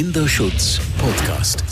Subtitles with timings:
[0.00, 1.62] Kinderschutz Podcast.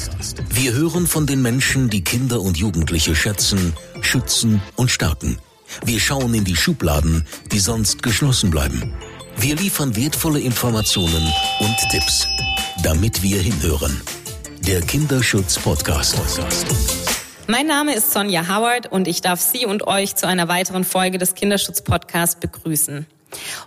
[0.51, 3.73] Wir hören von den Menschen, die Kinder und Jugendliche schätzen,
[4.03, 5.39] schützen und stärken.
[5.83, 8.93] Wir schauen in die Schubladen, die sonst geschlossen bleiben.
[9.39, 11.27] Wir liefern wertvolle Informationen
[11.61, 12.29] und Tipps,
[12.83, 13.99] damit wir hinhören.
[14.61, 16.21] Der Kinderschutz Podcast.
[17.47, 21.17] Mein Name ist Sonja Howard und ich darf Sie und euch zu einer weiteren Folge
[21.17, 23.07] des Kinderschutz Podcasts begrüßen.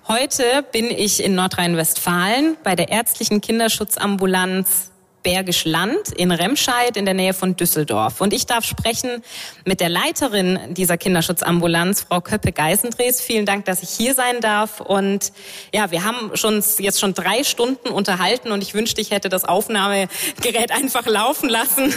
[0.07, 4.91] Heute bin ich in Nordrhein-Westfalen bei der ärztlichen Kinderschutzambulanz
[5.23, 8.21] Bergisch Land in Remscheid in der Nähe von Düsseldorf.
[8.21, 9.23] Und ich darf sprechen
[9.65, 13.21] mit der Leiterin dieser Kinderschutzambulanz, Frau Köppe-Geisendres.
[13.21, 14.81] Vielen Dank, dass ich hier sein darf.
[14.81, 15.31] Und
[15.73, 19.45] ja, wir haben schon jetzt schon drei Stunden unterhalten und ich wünschte, ich hätte das
[19.45, 21.93] Aufnahmegerät einfach laufen lassen,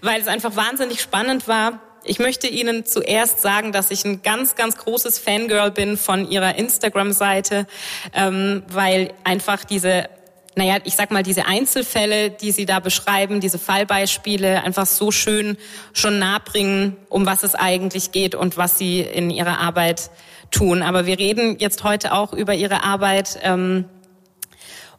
[0.00, 1.80] weil es einfach wahnsinnig spannend war.
[2.04, 6.56] Ich möchte Ihnen zuerst sagen, dass ich ein ganz, ganz großes Fangirl bin von Ihrer
[6.56, 7.66] Instagram-Seite,
[8.14, 10.08] ähm, weil einfach diese
[10.56, 15.56] naja, ich sag mal, diese Einzelfälle, die Sie da beschreiben, diese Fallbeispiele einfach so schön
[15.92, 20.10] schon nahebringen, um was es eigentlich geht und was Sie in Ihrer Arbeit
[20.50, 20.82] tun.
[20.82, 23.38] Aber wir reden jetzt heute auch über Ihre Arbeit.
[23.42, 23.84] Ähm,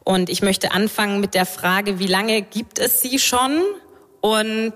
[0.04, 3.60] und ich möchte anfangen mit der Frage, wie lange gibt es Sie schon?
[4.20, 4.74] Und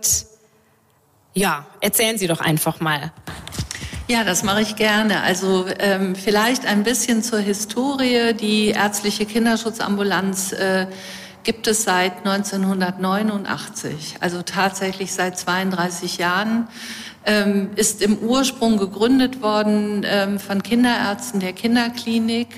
[1.36, 3.12] ja, erzählen Sie doch einfach mal.
[4.08, 5.22] Ja, das mache ich gerne.
[5.22, 8.32] Also ähm, vielleicht ein bisschen zur Historie.
[8.32, 10.86] Die ärztliche Kinderschutzambulanz äh,
[11.42, 16.68] gibt es seit 1989, also tatsächlich seit 32 Jahren.
[17.26, 22.48] Ähm, ist im Ursprung gegründet worden ähm, von Kinderärzten der Kinderklinik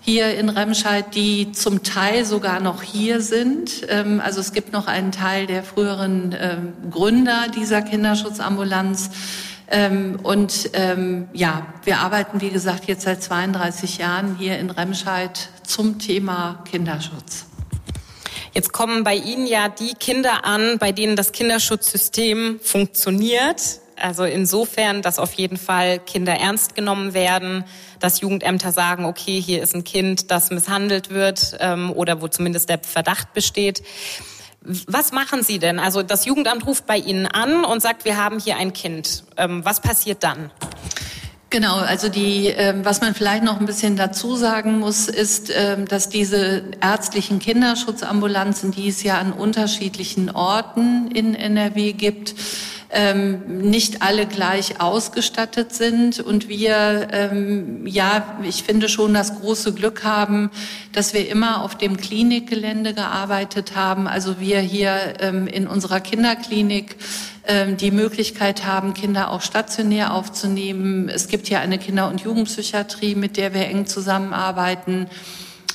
[0.00, 3.86] hier in Remscheid, die zum Teil sogar noch hier sind.
[3.88, 9.10] Ähm, also es gibt noch einen Teil der früheren ähm, Gründer dieser Kinderschutzambulanz.
[9.72, 10.70] Ähm, und
[11.32, 17.46] ja, wir arbeiten, wie gesagt, jetzt seit 32 Jahren hier in Remscheid zum Thema Kinderschutz.
[18.52, 23.79] Jetzt kommen bei Ihnen ja die Kinder an, bei denen das Kinderschutzsystem funktioniert.
[24.00, 27.64] Also insofern, dass auf jeden Fall Kinder ernst genommen werden,
[27.98, 32.68] dass Jugendämter sagen, okay, hier ist ein Kind, das misshandelt wird ähm, oder wo zumindest
[32.68, 33.82] der Verdacht besteht.
[34.62, 35.78] Was machen Sie denn?
[35.78, 39.24] Also das Jugendamt ruft bei Ihnen an und sagt, wir haben hier ein Kind.
[39.36, 40.50] Ähm, was passiert dann?
[41.50, 45.88] Genau, also die, ähm, was man vielleicht noch ein bisschen dazu sagen muss, ist, ähm,
[45.88, 52.36] dass diese ärztlichen Kinderschutzambulanzen, die es ja an unterschiedlichen Orten in NRW gibt,
[52.92, 59.72] ähm, nicht alle gleich ausgestattet sind und wir, ähm, ja, ich finde schon das große
[59.74, 60.50] Glück haben,
[60.92, 64.08] dass wir immer auf dem Klinikgelände gearbeitet haben.
[64.08, 66.96] Also wir hier ähm, in unserer Kinderklinik
[67.46, 71.08] ähm, die Möglichkeit haben, Kinder auch stationär aufzunehmen.
[71.08, 75.06] Es gibt hier eine Kinder- und Jugendpsychiatrie, mit der wir eng zusammenarbeiten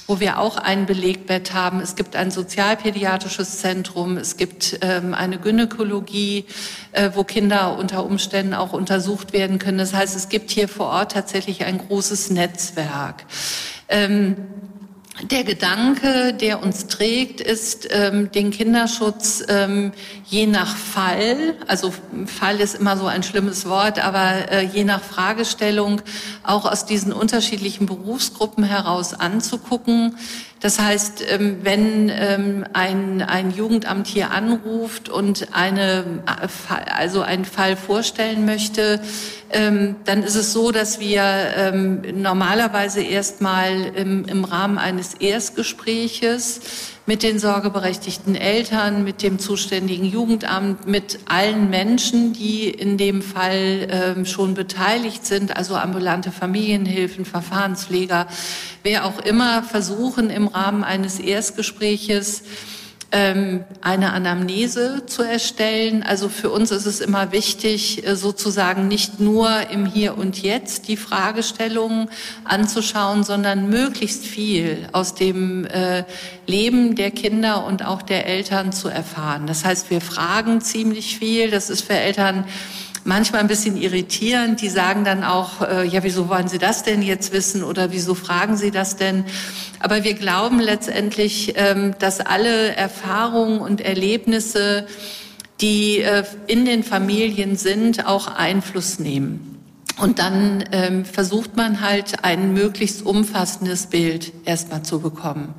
[0.07, 1.79] wo wir auch ein Belegbett haben.
[1.79, 6.45] Es gibt ein sozialpädiatrisches Zentrum, es gibt ähm, eine Gynäkologie,
[6.91, 9.77] äh, wo Kinder unter Umständen auch untersucht werden können.
[9.77, 13.25] Das heißt, es gibt hier vor Ort tatsächlich ein großes Netzwerk.
[13.89, 14.35] Ähm,
[15.22, 19.94] der Gedanke, der uns trägt, ist, ähm, den Kinderschutz ähm,
[20.26, 21.94] je nach Fall, also
[22.26, 26.02] Fall ist immer so ein schlimmes Wort, aber äh, je nach Fragestellung
[26.44, 30.18] auch aus diesen unterschiedlichen Berufsgruppen heraus anzugucken.
[30.61, 37.45] Das heißt, ähm, wenn ähm, ein, ein Jugendamt hier anruft und eine, äh, also einen
[37.45, 39.01] Fall vorstellen möchte,
[39.51, 41.71] ähm, dann ist es so, dass wir
[42.13, 46.61] normalerweise erstmal im, im Rahmen eines Erstgespräches
[47.07, 53.88] mit den sorgeberechtigten Eltern, mit dem zuständigen Jugendamt, mit allen Menschen, die in dem Fall
[53.89, 58.27] ähm, schon beteiligt sind, also ambulante Familienhilfen, Verfahrenspfleger,
[58.81, 62.43] wer auch immer, versuchen im Rahmen eines Erstgespräches
[63.16, 66.03] eine Anamnese zu erstellen.
[66.03, 70.88] Also für uns ist es immer wichtig, äh, sozusagen nicht nur im Hier und Jetzt
[70.88, 72.09] die Fragestellungen
[72.44, 76.03] anzuschauen, sondern möglichst viel aus dem äh,
[76.46, 79.47] Leben der Kinder und auch der Eltern zu erfahren.
[79.47, 81.52] Das heißt, wir fragen ziemlich viel.
[81.52, 82.46] Das ist für Eltern
[83.05, 84.61] manchmal ein bisschen irritierend.
[84.61, 88.16] Die sagen dann auch, äh, ja, wieso wollen Sie das denn jetzt wissen oder wieso
[88.16, 89.23] fragen Sie das denn?
[89.79, 94.87] Aber wir glauben letztendlich, ähm, dass alle Erfahrungen und Erlebnisse,
[95.61, 99.54] die äh, in den Familien sind, auch Einfluss nehmen.
[99.97, 105.53] Und dann ähm, versucht man halt ein möglichst umfassendes Bild erstmal zu bekommen.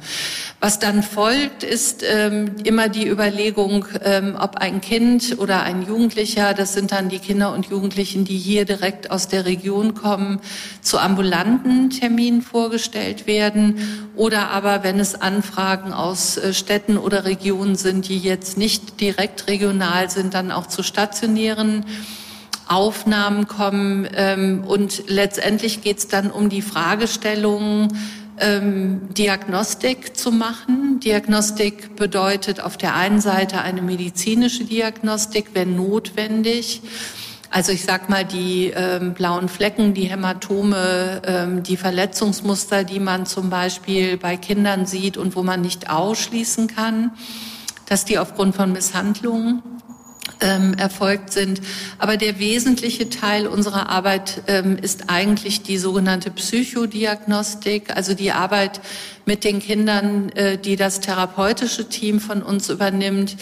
[0.61, 6.53] Was dann folgt, ist ähm, immer die Überlegung, ähm, ob ein Kind oder ein Jugendlicher,
[6.53, 10.41] das sind dann die Kinder und Jugendlichen, die hier direkt aus der Region kommen,
[10.83, 17.77] zu ambulanten Terminen vorgestellt werden oder aber, wenn es Anfragen aus äh, Städten oder Regionen
[17.77, 21.87] sind, die jetzt nicht direkt regional sind, dann auch zu stationären
[22.69, 24.09] Aufnahmen kommen.
[24.15, 27.89] Ähm, und letztendlich geht es dann um die Fragestellung,
[28.39, 31.01] ähm, Diagnostik zu machen.
[31.01, 36.83] Diagnostik bedeutet auf der einen Seite eine medizinische Diagnostik, wenn notwendig.
[37.51, 43.25] Also ich sag mal, die ähm, blauen Flecken, die Hämatome, ähm, die Verletzungsmuster, die man
[43.25, 47.13] zum Beispiel bei Kindern sieht und wo man nicht ausschließen kann,
[47.89, 49.63] dass die aufgrund von Misshandlungen
[50.41, 51.61] ähm, erfolgt sind.
[51.99, 58.81] Aber der wesentliche Teil unserer Arbeit ähm, ist eigentlich die sogenannte Psychodiagnostik, also die Arbeit
[59.25, 63.37] mit den Kindern, äh, die das therapeutische Team von uns übernimmt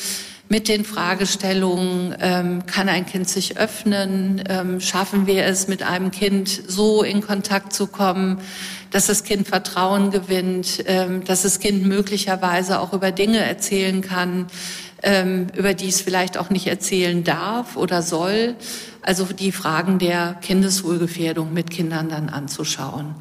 [0.49, 6.11] mit den Fragestellungen, ähm, kann ein Kind sich öffnen, ähm, schaffen wir es, mit einem
[6.11, 8.41] Kind so in Kontakt zu kommen,
[8.91, 14.47] dass das Kind Vertrauen gewinnt, ähm, dass das Kind möglicherweise auch über Dinge erzählen kann,
[15.05, 18.57] ähm, über die es vielleicht auch nicht erzählen darf oder soll.
[19.03, 23.15] Also die Fragen der Kindeswohlgefährdung mit Kindern dann anzuschauen.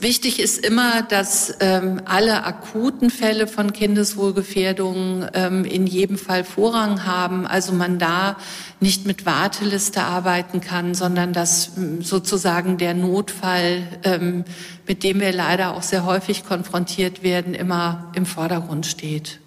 [0.00, 7.06] Wichtig ist immer, dass ähm, alle akuten Fälle von Kindeswohlgefährdung ähm, in jedem Fall Vorrang
[7.06, 7.46] haben.
[7.46, 8.36] Also man da
[8.80, 11.70] nicht mit Warteliste arbeiten kann, sondern dass
[12.00, 14.44] sozusagen der Notfall, ähm,
[14.86, 19.38] mit dem wir leider auch sehr häufig konfrontiert werden, immer im Vordergrund steht.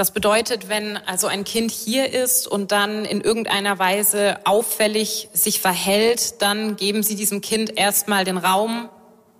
[0.00, 5.60] Das bedeutet, wenn also ein Kind hier ist und dann in irgendeiner Weise auffällig sich
[5.60, 8.88] verhält, dann geben Sie diesem Kind erstmal den Raum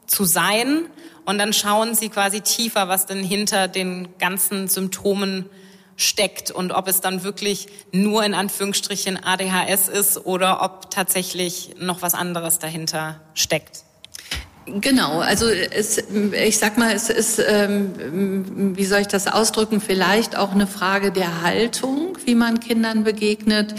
[0.06, 0.84] zu sein
[1.24, 5.48] und dann schauen Sie quasi tiefer, was denn hinter den ganzen Symptomen
[5.96, 12.02] steckt und ob es dann wirklich nur in Anführungsstrichen ADHS ist oder ob tatsächlich noch
[12.02, 13.84] was anderes dahinter steckt.
[14.80, 20.36] Genau, also es, ich sag mal, es ist, ähm, wie soll ich das ausdrücken, vielleicht
[20.36, 23.74] auch eine Frage der Haltung, wie man Kindern begegnet.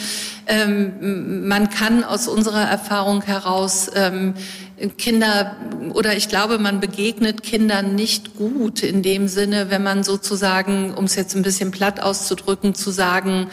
[0.48, 4.34] Ähm, man kann aus unserer Erfahrung heraus ähm,
[4.98, 5.56] Kinder
[5.94, 11.06] oder ich glaube, man begegnet Kindern nicht gut in dem Sinne, wenn man sozusagen, um
[11.06, 13.48] es jetzt ein bisschen platt auszudrücken, zu sagen,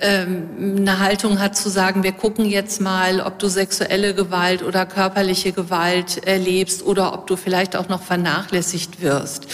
[0.00, 4.84] ähm, eine Haltung hat zu sagen, wir gucken jetzt mal, ob du sexuelle Gewalt oder
[4.84, 9.46] körperliche Gewalt erlebst oder ob du vielleicht auch noch vernachlässigt wirst.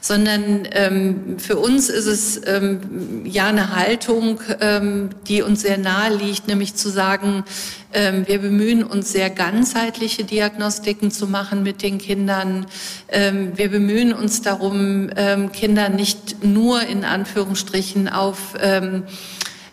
[0.00, 6.14] Sondern ähm, für uns ist es ähm, ja eine Haltung, ähm, die uns sehr nahe
[6.14, 7.44] liegt, nämlich zu sagen,
[7.92, 12.66] ähm, wir bemühen uns sehr ganzheitliche Diagnostiken zu machen mit den Kindern.
[13.08, 18.54] Ähm, wir bemühen uns darum, ähm, Kinder nicht nur in Anführungsstrichen auf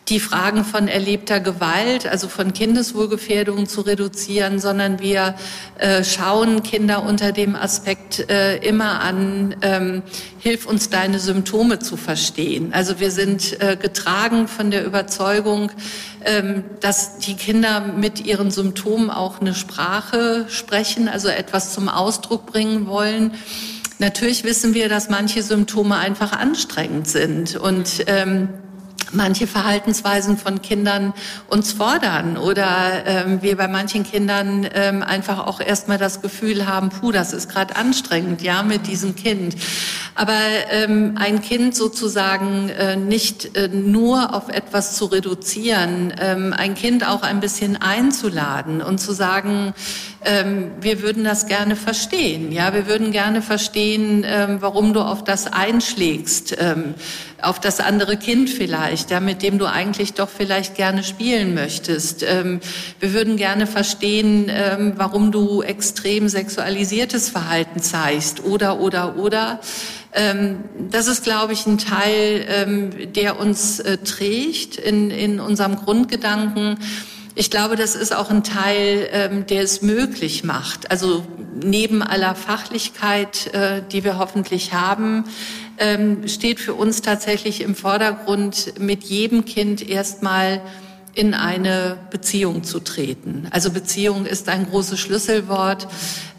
[0.09, 5.35] die Fragen von erlebter Gewalt, also von Kindeswohlgefährdung zu reduzieren, sondern wir
[5.77, 10.01] äh, schauen Kinder unter dem Aspekt äh, immer an, ähm,
[10.39, 12.73] hilf uns deine Symptome zu verstehen.
[12.73, 15.71] Also wir sind äh, getragen von der Überzeugung,
[16.25, 22.47] ähm, dass die Kinder mit ihren Symptomen auch eine Sprache sprechen, also etwas zum Ausdruck
[22.47, 23.31] bringen wollen.
[23.99, 28.49] Natürlich wissen wir, dass manche Symptome einfach anstrengend sind und ähm,
[29.13, 31.13] manche Verhaltensweisen von Kindern
[31.47, 36.89] uns fordern oder ähm, wir bei manchen Kindern ähm, einfach auch erstmal das Gefühl haben,
[36.89, 39.55] puh, das ist gerade anstrengend, ja, mit diesem Kind.
[40.15, 40.37] Aber
[40.69, 47.07] ähm, ein Kind sozusagen äh, nicht äh, nur auf etwas zu reduzieren, ähm, ein Kind
[47.07, 49.73] auch ein bisschen einzuladen und zu sagen,
[50.23, 55.23] ähm, wir würden das gerne verstehen, ja, wir würden gerne verstehen, ähm, warum du auf
[55.23, 56.55] das einschlägst.
[56.59, 56.93] Ähm,
[57.41, 62.23] auf das andere Kind vielleicht, ja, mit dem du eigentlich doch vielleicht gerne spielen möchtest.
[62.23, 62.59] Ähm,
[62.99, 69.59] wir würden gerne verstehen, ähm, warum du extrem sexualisiertes Verhalten zeigst oder, oder, oder.
[70.13, 76.77] Ähm, das ist, glaube ich, ein Teil, der uns äh, trägt in, in unserem Grundgedanken.
[77.33, 80.91] Ich glaube, das ist auch ein Teil, ähm, der es möglich macht.
[80.91, 81.25] Also
[81.63, 85.25] neben aller Fachlichkeit, äh, die wir hoffentlich haben,
[85.77, 90.61] ähm, steht für uns tatsächlich im Vordergrund, mit jedem Kind erstmal
[91.13, 93.47] in eine Beziehung zu treten.
[93.51, 95.87] Also Beziehung ist ein großes Schlüsselwort.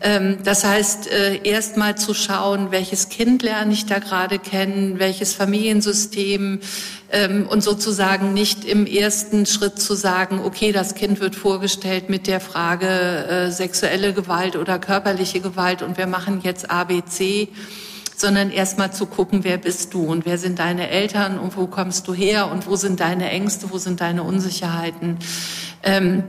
[0.00, 4.98] Ähm, das heißt, äh, erst mal zu schauen, welches Kind lerne ich da gerade kennen,
[4.98, 6.60] welches Familiensystem
[7.10, 12.26] ähm, und sozusagen nicht im ersten Schritt zu sagen, okay, das Kind wird vorgestellt mit
[12.26, 17.48] der Frage äh, sexuelle Gewalt oder körperliche Gewalt und wir machen jetzt ABC
[18.22, 22.08] sondern erstmal zu gucken, wer bist du und wer sind deine Eltern und wo kommst
[22.08, 25.18] du her und wo sind deine Ängste, wo sind deine Unsicherheiten.
[25.82, 26.22] Ähm,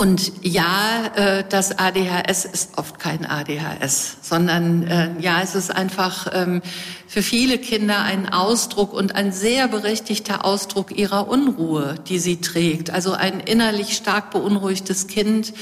[0.00, 6.26] und ja, äh, das ADHS ist oft kein ADHS, sondern äh, ja, es ist einfach
[6.32, 6.62] ähm,
[7.06, 12.88] für viele Kinder ein Ausdruck und ein sehr berechtigter Ausdruck ihrer Unruhe, die sie trägt.
[12.88, 15.52] Also ein innerlich stark beunruhigtes Kind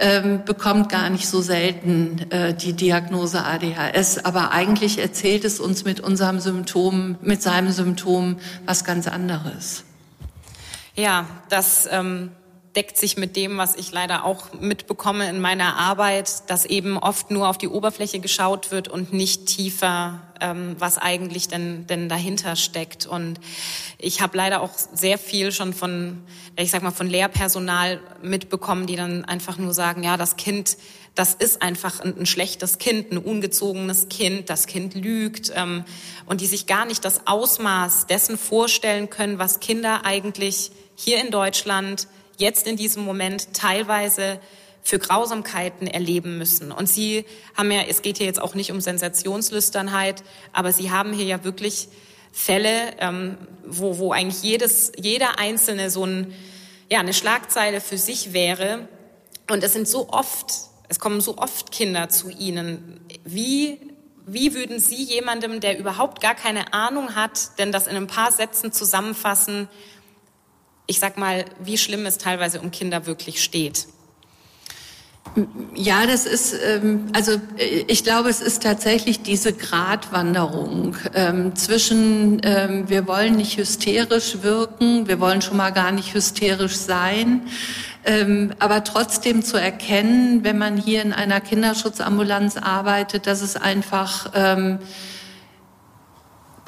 [0.00, 5.84] ähm, bekommt gar nicht so selten äh, die Diagnose ADHS, aber eigentlich erzählt es uns
[5.84, 9.84] mit unserem Symptom, mit seinem Symptom was ganz anderes.
[10.96, 12.30] Ja, das ähm
[12.76, 17.30] deckt sich mit dem, was ich leider auch mitbekomme in meiner Arbeit, dass eben oft
[17.30, 22.56] nur auf die Oberfläche geschaut wird und nicht tiefer, ähm, was eigentlich denn, denn dahinter
[22.56, 23.06] steckt.
[23.06, 23.38] Und
[23.98, 26.22] ich habe leider auch sehr viel schon von,
[26.56, 30.76] ich sag mal, von Lehrpersonal mitbekommen, die dann einfach nur sagen, ja, das Kind,
[31.14, 35.84] das ist einfach ein, ein schlechtes Kind, ein ungezogenes Kind, das Kind lügt ähm,
[36.26, 41.30] und die sich gar nicht das Ausmaß dessen vorstellen können, was Kinder eigentlich hier in
[41.30, 44.40] Deutschland jetzt in diesem Moment teilweise
[44.82, 46.70] für Grausamkeiten erleben müssen.
[46.70, 47.24] Und Sie
[47.56, 50.22] haben ja, es geht hier jetzt auch nicht um Sensationslüsternheit,
[50.52, 51.88] aber Sie haben hier ja wirklich
[52.32, 56.34] Fälle, ähm, wo, wo eigentlich jedes, jeder Einzelne so ein,
[56.90, 58.88] ja, eine Schlagzeile für sich wäre.
[59.50, 60.52] Und es sind so oft,
[60.88, 63.00] es kommen so oft Kinder zu Ihnen.
[63.24, 63.78] Wie,
[64.26, 68.32] wie würden Sie jemandem, der überhaupt gar keine Ahnung hat, denn das in ein paar
[68.32, 69.68] Sätzen zusammenfassen,
[70.86, 73.86] ich sag mal, wie schlimm es teilweise um Kinder wirklich steht.
[75.74, 82.40] Ja, das ist, ähm, also äh, ich glaube, es ist tatsächlich diese Gratwanderung ähm, zwischen,
[82.44, 87.42] ähm, wir wollen nicht hysterisch wirken, wir wollen schon mal gar nicht hysterisch sein,
[88.58, 94.30] aber trotzdem zu erkennen, wenn man hier in einer Kinderschutzambulanz arbeitet, dass es einfach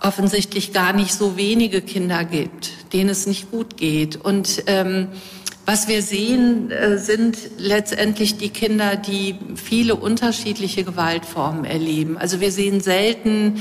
[0.01, 4.17] offensichtlich gar nicht so wenige Kinder gibt, denen es nicht gut geht.
[4.17, 5.09] Und ähm,
[5.65, 12.17] was wir sehen, äh, sind letztendlich die Kinder, die viele unterschiedliche Gewaltformen erleben.
[12.17, 13.61] Also wir sehen selten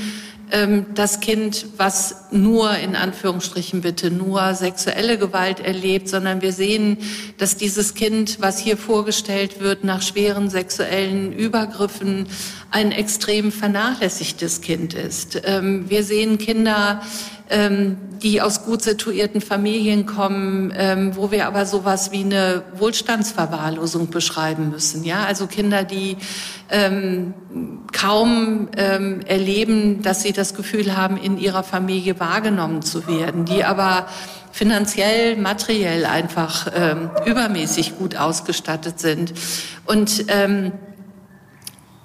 [0.52, 6.98] ähm, das Kind, was nur in Anführungsstrichen bitte nur sexuelle Gewalt erlebt, sondern wir sehen,
[7.38, 12.28] dass dieses Kind, was hier vorgestellt wird, nach schweren sexuellen Übergriffen
[12.70, 15.40] ein extrem vernachlässigtes Kind ist.
[15.44, 17.00] Ähm, wir sehen Kinder,
[17.48, 24.10] ähm, die aus gut situierten Familien kommen, ähm, wo wir aber sowas wie eine Wohlstandsverwahrlosung
[24.10, 25.04] beschreiben müssen.
[25.04, 26.16] Ja, also Kinder, die
[27.92, 34.08] kaum erleben, dass sie das Gefühl haben, in ihrer Familie wahrgenommen zu werden, die aber
[34.50, 36.66] finanziell, materiell einfach
[37.24, 39.32] übermäßig gut ausgestattet sind.
[39.84, 40.24] Und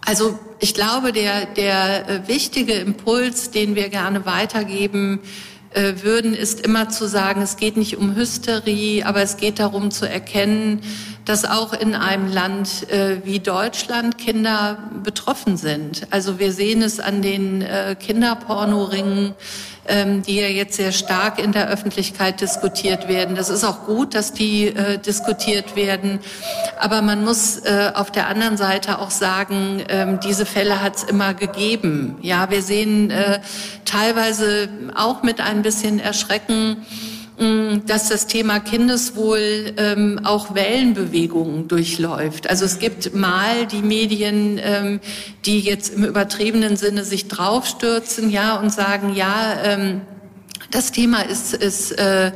[0.06, 5.20] also ich glaube, der, der äh, wichtige Impuls, den wir gerne weitergeben
[5.74, 9.92] äh, würden, ist immer zu sagen, es geht nicht um Hysterie, aber es geht darum
[9.92, 10.82] zu erkennen,
[11.26, 16.08] dass auch in einem Land äh, wie Deutschland Kinder betroffen sind.
[16.10, 17.64] Also wir sehen es an den
[18.00, 19.36] Kinderpornoringen,
[19.88, 23.36] die ja jetzt sehr stark in der Öffentlichkeit diskutiert werden.
[23.36, 26.20] Das ist auch gut, dass die äh, diskutiert werden.
[26.80, 31.04] Aber man muss äh, auf der anderen Seite auch sagen, ähm, diese Fälle hat es
[31.04, 32.18] immer gegeben.
[32.22, 33.40] Ja, wir sehen äh,
[33.86, 36.86] teilweise auch mit ein bisschen Erschrecken,
[37.88, 42.50] dass das Thema Kindeswohl ähm, auch Wellenbewegungen durchläuft.
[42.50, 45.00] Also es gibt mal die Medien, ähm,
[45.46, 50.02] die jetzt im übertriebenen Sinne sich draufstürzen, ja, und sagen, ja, ähm,
[50.70, 52.32] das Thema ist, ist äh,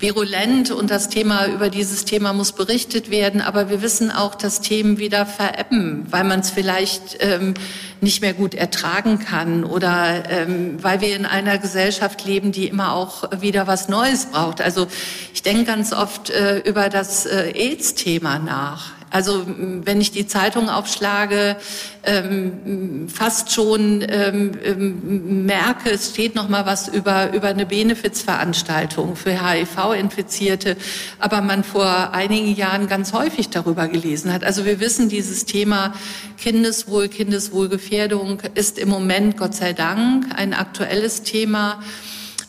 [0.00, 3.40] virulent und das Thema über dieses Thema muss berichtet werden.
[3.40, 7.54] Aber wir wissen auch, dass Themen wieder verebben, weil man es vielleicht ähm,
[8.00, 12.94] nicht mehr gut ertragen kann oder ähm, weil wir in einer Gesellschaft leben, die immer
[12.94, 14.60] auch wieder was Neues braucht.
[14.62, 14.86] Also
[15.34, 18.99] ich denke ganz oft äh, über das äh, AIDS-Thema nach.
[19.10, 21.56] Also wenn ich die Zeitung aufschlage,
[22.04, 29.16] ähm, fast schon ähm, ähm, merke, es steht noch mal was über über eine Benefizveranstaltung
[29.16, 30.76] für HIV-Infizierte,
[31.18, 34.44] aber man vor einigen Jahren ganz häufig darüber gelesen hat.
[34.44, 35.92] Also wir wissen, dieses Thema
[36.38, 41.82] Kindeswohl, Kindeswohlgefährdung ist im Moment Gott sei Dank ein aktuelles Thema.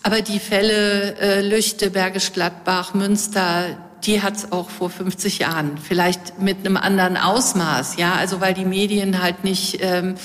[0.04, 5.78] Aber die Fälle äh, Lüchte, Bergisch Gladbach, Münster, die hat es auch vor 50 Jahren,
[5.78, 10.16] vielleicht mit einem anderen Ausmaß, ja, also weil die Medien halt nicht, ähm,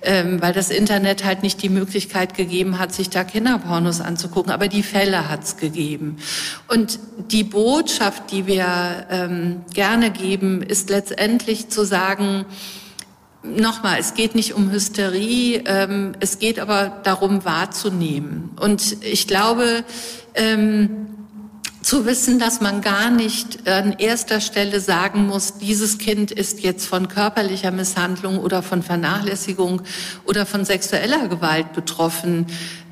[0.00, 4.68] ähm, weil das Internet halt nicht die Möglichkeit gegeben hat, sich da Kinderpornos anzugucken, aber
[4.68, 6.18] die Fälle hat es gegeben.
[6.68, 6.98] Und
[7.30, 12.46] die Botschaft, die wir ähm, gerne geben, ist letztendlich zu sagen,
[13.44, 18.50] Nochmal, es geht nicht um Hysterie, ähm, es geht aber darum wahrzunehmen.
[18.60, 19.84] Und ich glaube,
[20.34, 21.17] ähm,
[21.88, 26.86] zu wissen, dass man gar nicht an erster Stelle sagen muss, dieses Kind ist jetzt
[26.86, 29.80] von körperlicher Misshandlung oder von Vernachlässigung
[30.26, 32.44] oder von sexueller Gewalt betroffen.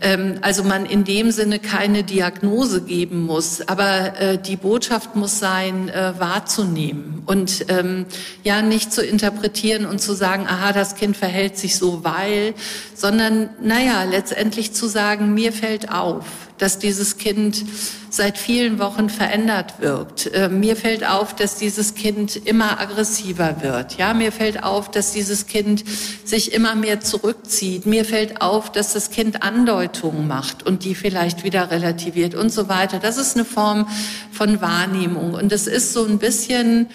[0.03, 5.39] Ähm, also man in dem Sinne keine Diagnose geben muss, aber äh, die Botschaft muss
[5.39, 8.05] sein, äh, wahrzunehmen und ähm,
[8.45, 12.55] ja nicht zu interpretieren und zu sagen, aha, das Kind verhält sich so, weil,
[12.95, 16.25] sondern naja, letztendlich zu sagen, mir fällt auf
[16.59, 17.65] dass dieses Kind
[18.09, 20.33] seit vielen Wochen verändert wirkt.
[20.33, 23.99] Äh, mir fällt auf, dass dieses Kind immer aggressiver wird.
[23.99, 25.85] Ja, mir fällt auf, dass dieses Kind
[26.25, 27.85] sich immer mehr zurückzieht.
[27.85, 29.43] Mir fällt auf, dass das Kind
[29.87, 32.99] Andeutungen macht und die vielleicht wieder relativiert und so weiter.
[32.99, 33.89] Das ist eine Form
[34.33, 36.89] von Wahrnehmung und es ist so ein bisschen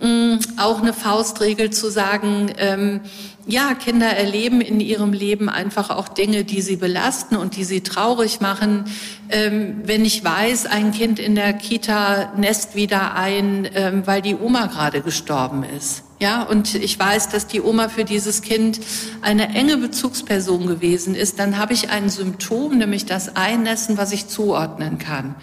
[0.00, 3.00] mh, mm, auch eine Faustregel zu sagen, ähm,
[3.44, 7.80] ja, Kinder erleben in ihrem Leben einfach auch Dinge, die sie belasten und die sie
[7.80, 8.84] traurig machen.
[9.30, 14.36] Ähm, wenn ich weiß, ein Kind in der Kita nässt wieder ein, ähm, weil die
[14.36, 16.04] Oma gerade gestorben ist.
[16.22, 18.78] Ja, und ich weiß, dass die Oma für dieses Kind
[19.22, 24.28] eine enge Bezugsperson gewesen ist, dann habe ich ein Symptom, nämlich das Einnässen, was ich
[24.28, 25.34] zuordnen kann.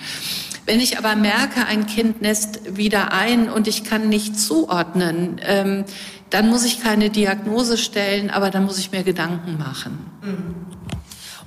[0.66, 5.84] Wenn ich aber merke, ein Kind nässt wieder ein und ich kann nicht zuordnen, ähm,
[6.30, 9.98] dann muss ich keine Diagnose stellen, aber dann muss ich mir Gedanken machen.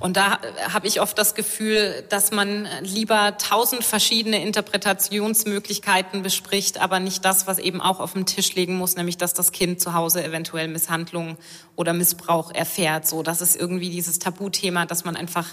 [0.03, 6.99] Und da habe ich oft das Gefühl, dass man lieber tausend verschiedene Interpretationsmöglichkeiten bespricht, aber
[6.99, 9.93] nicht das, was eben auch auf dem Tisch liegen muss, nämlich dass das Kind zu
[9.93, 11.37] Hause eventuell Misshandlung
[11.77, 13.07] oder Missbrauch erfährt.
[13.07, 15.47] So, das ist irgendwie dieses Tabuthema, dass man einfach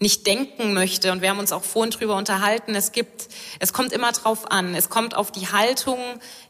[0.00, 1.12] nicht denken möchte.
[1.12, 2.74] Und wir haben uns auch vorhin drüber unterhalten.
[2.74, 3.28] Es gibt,
[3.58, 4.74] es kommt immer drauf an.
[4.74, 5.98] Es kommt auf die Haltung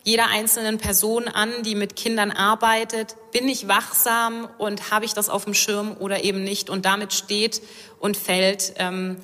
[0.05, 3.17] jeder einzelnen Person an, die mit Kindern arbeitet.
[3.33, 6.71] Bin ich wachsam und habe ich das auf dem Schirm oder eben nicht?
[6.71, 7.61] Und damit steht
[7.99, 9.17] und fällt, ähm,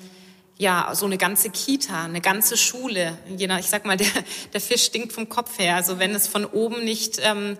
[0.57, 3.17] ja, so eine ganze Kita, eine ganze Schule.
[3.29, 4.07] Ich sag mal, der,
[4.53, 5.75] der Fisch stinkt vom Kopf her.
[5.75, 7.57] Also wenn es von oben nicht ähm,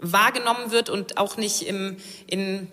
[0.00, 1.96] wahrgenommen wird und auch nicht im,
[2.26, 2.72] in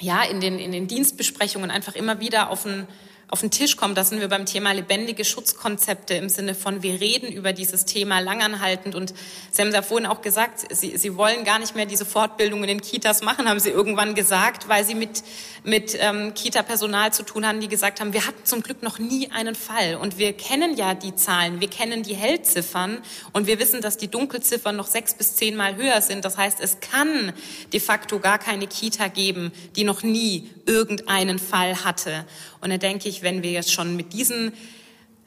[0.00, 2.86] ja, in den, in den Dienstbesprechungen einfach immer wieder auf ein
[3.28, 3.98] auf den Tisch kommt.
[3.98, 8.20] Da sind wir beim Thema lebendige Schutzkonzepte im Sinne von, wir reden über dieses Thema
[8.20, 8.94] langanhaltend.
[8.94, 9.14] Und
[9.50, 12.68] Sie haben es ja vorhin auch gesagt, Sie, Sie wollen gar nicht mehr diese Fortbildungen
[12.68, 15.24] in Kitas machen, haben Sie irgendwann gesagt, weil Sie mit,
[15.64, 19.30] mit ähm, Kita-Personal zu tun haben, die gesagt haben, wir hatten zum Glück noch nie
[19.32, 19.96] einen Fall.
[19.96, 22.98] Und wir kennen ja die Zahlen, wir kennen die Hellziffern
[23.32, 26.24] und wir wissen, dass die Dunkelziffern noch sechs bis zehnmal höher sind.
[26.24, 27.32] Das heißt, es kann
[27.72, 32.24] de facto gar keine Kita geben, die noch nie irgendeinen Fall hatte.
[32.66, 34.52] Und da denke ich, wenn wir jetzt schon mit diesen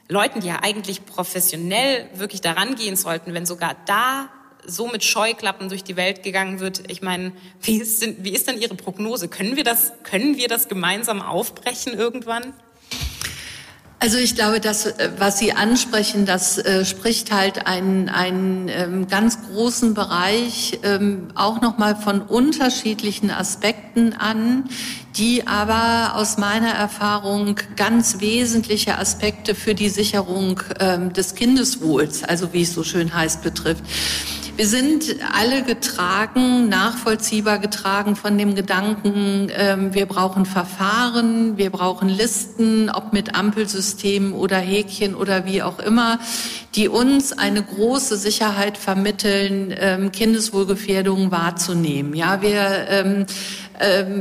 [0.08, 4.28] Leuten, die ja eigentlich professionell wirklich daran gehen sollten, wenn sogar da
[4.66, 6.82] so mit Scheuklappen durch die Welt gegangen wird.
[6.90, 9.28] Ich meine, wie ist, denn, wie ist denn Ihre Prognose?
[9.28, 12.52] Können wir das, können wir das gemeinsam aufbrechen irgendwann?
[14.02, 19.08] Also ich glaube, das, äh, was Sie ansprechen, das äh, spricht halt einen, einen ähm,
[19.08, 24.70] ganz großen Bereich ähm, auch nochmal von unterschiedlichen Aspekten an,
[25.16, 32.52] die aber aus meiner Erfahrung ganz wesentliche Aspekte für die Sicherung ähm, des Kindeswohls, also
[32.52, 33.84] wie es so schön heißt, betrifft.
[34.56, 42.08] Wir sind alle getragen, nachvollziehbar getragen von dem Gedanken, ähm, wir brauchen Verfahren, wir brauchen
[42.08, 46.18] Listen, ob mit Ampelsystemen oder Häkchen oder wie auch immer,
[46.74, 52.14] die uns eine große Sicherheit vermitteln, ähm, Kindeswohlgefährdungen wahrzunehmen.
[52.14, 53.26] Ja, wir ähm,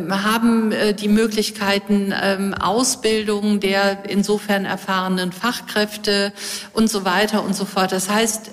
[0.10, 6.32] haben äh, die Möglichkeiten Ausbildung der insofern erfahrenen Fachkräfte
[6.72, 7.92] und so weiter und so fort.
[7.92, 8.52] Das heißt,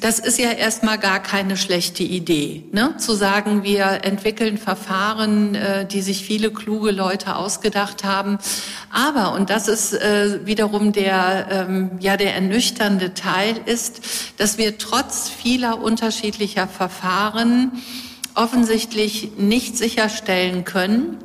[0.00, 2.96] das ist ja erstmal gar keine schlechte Idee, ne?
[2.98, 8.38] zu sagen, wir entwickeln Verfahren, äh, die sich viele kluge Leute ausgedacht haben.
[8.90, 14.00] Aber, und das ist äh, wiederum der, ähm, ja, der ernüchternde Teil ist,
[14.36, 17.72] dass wir trotz vieler unterschiedlicher Verfahren
[18.34, 21.16] offensichtlich nicht sicherstellen können,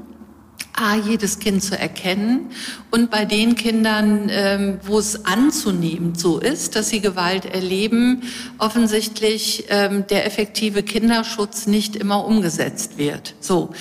[0.73, 2.51] A, jedes Kind zu erkennen
[2.91, 8.23] und bei den Kindern, ähm, wo es anzunehmend so ist, dass sie Gewalt erleben,
[8.57, 13.35] offensichtlich ähm, der effektive Kinderschutz nicht immer umgesetzt wird.
[13.39, 13.71] So.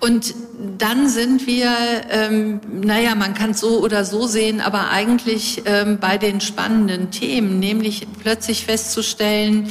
[0.00, 0.34] Und
[0.78, 1.70] dann sind wir,
[2.10, 7.10] ähm, naja, man kann es so oder so sehen, aber eigentlich ähm, bei den spannenden
[7.10, 9.68] Themen, nämlich plötzlich festzustellen,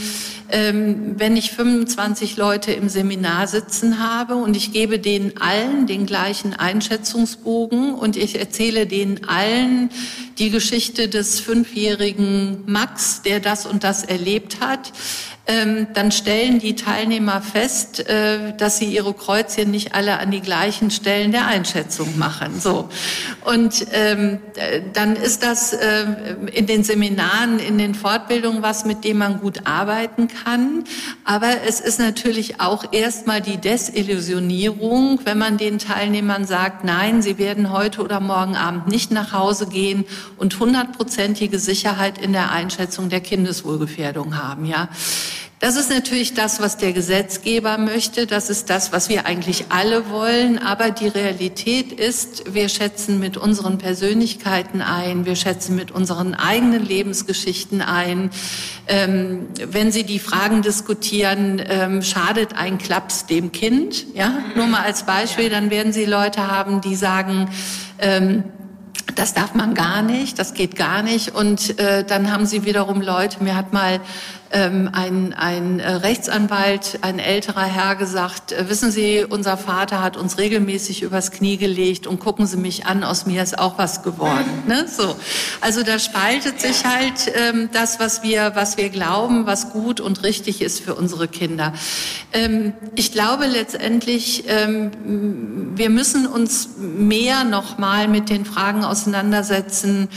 [0.50, 6.06] ähm, wenn ich 25 Leute im Seminar sitzen habe und ich gebe denen allen den
[6.06, 9.90] gleichen Einschätzungsbogen und ich erzähle denen allen
[10.38, 14.92] die Geschichte des fünfjährigen Max, der das und das erlebt hat,
[15.46, 20.90] dann stellen die Teilnehmer fest, äh, dass sie ihre Kreuzchen nicht alle an die gleichen
[20.90, 22.60] Stellen der Einschätzung machen.
[22.60, 22.90] So
[23.46, 24.40] und ähm,
[24.94, 26.06] dann ist das äh,
[26.52, 30.84] in den Seminaren, in den Fortbildungen was, mit dem man gut arbeiten kann.
[31.26, 37.38] Aber es ist natürlich auch erstmal die Desillusionierung, wenn man den Teilnehmern sagt, nein, sie
[37.38, 40.06] werden heute oder morgen Abend nicht nach Hause gehen
[40.38, 44.66] und hundertprozentige Sicherheit in der Einschätzung der Kindeswohlgefährdung haben.
[44.66, 44.90] Ja.
[45.60, 48.28] Das ist natürlich das, was der Gesetzgeber möchte.
[48.28, 50.60] Das ist das, was wir eigentlich alle wollen.
[50.60, 56.86] Aber die Realität ist, wir schätzen mit unseren Persönlichkeiten ein, wir schätzen mit unseren eigenen
[56.86, 58.32] Lebensgeschichten ein.
[58.88, 64.14] Ähm, wenn Sie die Fragen diskutieren, ähm, schadet ein Klaps dem Kind?
[64.14, 67.50] Ja, nur mal als Beispiel, dann werden Sie Leute haben, die sagen,
[68.00, 68.44] ähm,
[69.16, 71.34] das darf man gar nicht, das geht gar nicht.
[71.34, 74.00] Und äh, dann haben sie wiederum Leute, mir hat mal
[74.52, 80.18] ähm, ein, ein äh, Rechtsanwalt, ein älterer Herr gesagt, äh, wissen Sie, unser Vater hat
[80.18, 84.04] uns regelmäßig übers Knie gelegt und gucken Sie mich an, aus mir ist auch was
[84.04, 84.46] geworden.
[84.66, 84.88] Ne?
[84.88, 85.16] So.
[85.62, 90.24] Also da spaltet sich halt ähm, das, was wir, was wir glauben, was gut und
[90.24, 91.74] richtig ist für unsere Kinder.
[92.34, 94.92] Ähm, ich glaube letztendlich, ähm,
[95.76, 100.10] wir müssen uns mehr noch mal mit den Fragen auseinandersetzen,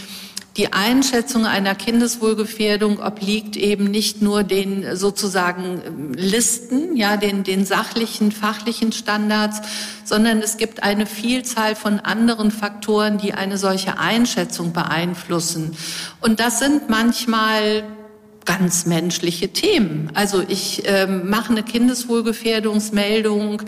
[0.58, 7.64] die Einschätzung einer Kindeswohlgefährdung obliegt eben nicht nur den sozusagen ähm, Listen, ja, den, den
[7.64, 9.60] sachlichen, fachlichen Standards,
[10.04, 15.76] sondern es gibt eine Vielzahl von anderen Faktoren, die eine solche Einschätzung beeinflussen.
[16.20, 17.84] Und das sind manchmal
[18.44, 20.10] ganz menschliche Themen.
[20.14, 23.62] Also ich ähm, mache eine Kindeswohlgefährdungsmeldung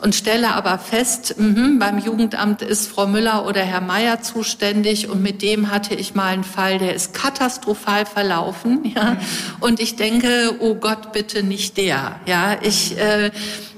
[0.00, 5.22] und stelle aber fest, mh, beim Jugendamt ist Frau Müller oder Herr Meier zuständig und
[5.22, 8.80] mit dem hatte ich mal einen Fall, der ist katastrophal verlaufen.
[8.90, 9.18] Ja?
[9.60, 12.16] Und ich denke, oh Gott, bitte nicht der.
[12.26, 13.30] Ja, ich äh,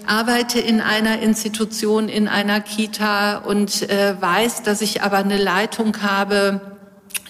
[0.06, 6.02] arbeite in einer Institution, in einer Kita und äh, weiß, dass ich aber eine Leitung
[6.02, 6.71] habe,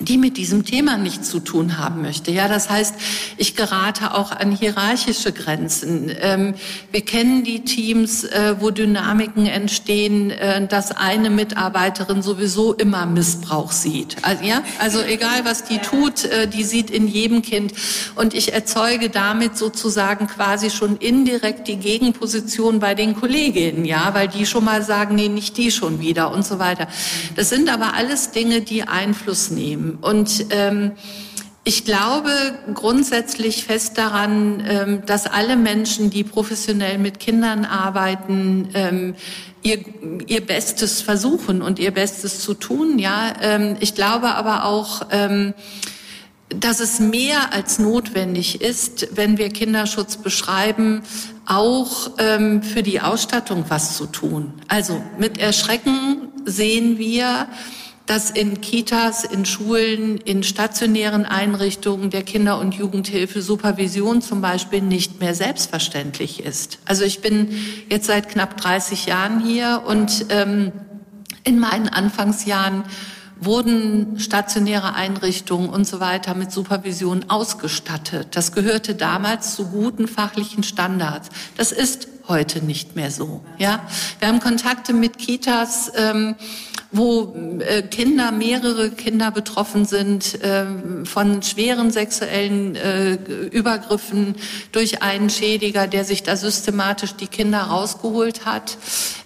[0.04, 2.30] die mit diesem Thema nichts zu tun haben möchte.
[2.30, 2.94] Ja, das heißt,
[3.36, 6.10] ich gerate auch an hierarchische Grenzen.
[6.20, 6.54] Ähm,
[6.90, 13.72] wir kennen die Teams, äh, wo Dynamiken entstehen, äh, dass eine Mitarbeiterin sowieso immer Missbrauch
[13.72, 14.16] sieht.
[14.22, 17.72] Also, ja, also egal was die tut, äh, die sieht in jedem Kind.
[18.16, 24.28] Und ich erzeuge damit sozusagen quasi schon indirekt die Gegenposition bei den Kolleginnen, ja, weil
[24.28, 26.88] die schon mal sagen, nee, nicht die schon wieder und so weiter.
[27.36, 29.71] Das sind aber alles Dinge, die Einfluss nehmen.
[29.76, 30.92] Und ähm,
[31.64, 32.30] ich glaube
[32.74, 39.14] grundsätzlich fest daran, ähm, dass alle Menschen, die professionell mit Kindern arbeiten, ähm,
[39.62, 39.78] ihr,
[40.26, 42.98] ihr Bestes versuchen und ihr Bestes zu tun.
[42.98, 45.54] Ja, ähm, ich glaube aber auch, ähm,
[46.48, 51.02] dass es mehr als notwendig ist, wenn wir Kinderschutz beschreiben,
[51.46, 54.52] auch ähm, für die Ausstattung was zu tun.
[54.66, 57.46] Also mit Erschrecken sehen wir,
[58.06, 64.82] dass in Kitas, in Schulen, in stationären Einrichtungen der Kinder- und Jugendhilfe Supervision zum Beispiel
[64.82, 66.78] nicht mehr selbstverständlich ist.
[66.84, 67.54] Also ich bin
[67.88, 70.72] jetzt seit knapp 30 Jahren hier und ähm,
[71.44, 72.84] in meinen Anfangsjahren
[73.44, 78.28] wurden stationäre Einrichtungen und so weiter mit Supervision ausgestattet.
[78.32, 81.28] Das gehörte damals zu guten fachlichen Standards.
[81.56, 83.44] Das ist heute nicht mehr so.
[83.58, 83.80] Ja,
[84.20, 85.90] wir haben Kontakte mit Kitas.
[85.96, 86.36] Ähm,
[86.92, 90.66] wo äh, Kinder, mehrere Kinder betroffen sind äh,
[91.04, 93.14] von schweren sexuellen äh,
[93.50, 94.36] Übergriffen
[94.72, 98.76] durch einen Schädiger, der sich da systematisch die Kinder rausgeholt hat.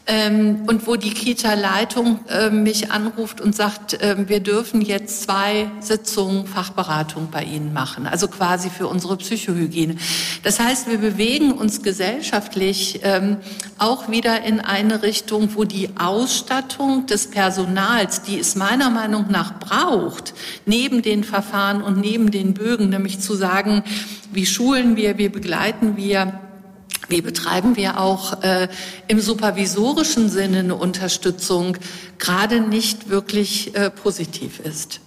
[0.08, 5.68] Ähm, und wo die Kita-Leitung äh, mich anruft und sagt, äh, wir dürfen jetzt zwei
[5.80, 9.96] Sitzungen Fachberatung bei Ihnen machen, also quasi für unsere Psychohygiene.
[10.44, 13.38] Das heißt, wir bewegen uns gesellschaftlich ähm,
[13.78, 19.58] auch wieder in eine Richtung, wo die Ausstattung des Personals, die es meiner Meinung nach
[19.58, 20.34] braucht,
[20.66, 23.82] neben den Verfahren und neben den Bögen, nämlich zu sagen,
[24.32, 26.38] wie schulen wir, wie begleiten wir,
[27.08, 28.68] wie betreiben wir auch äh,
[29.08, 31.76] im supervisorischen Sinne eine Unterstützung,
[32.18, 35.00] gerade nicht wirklich äh, positiv ist.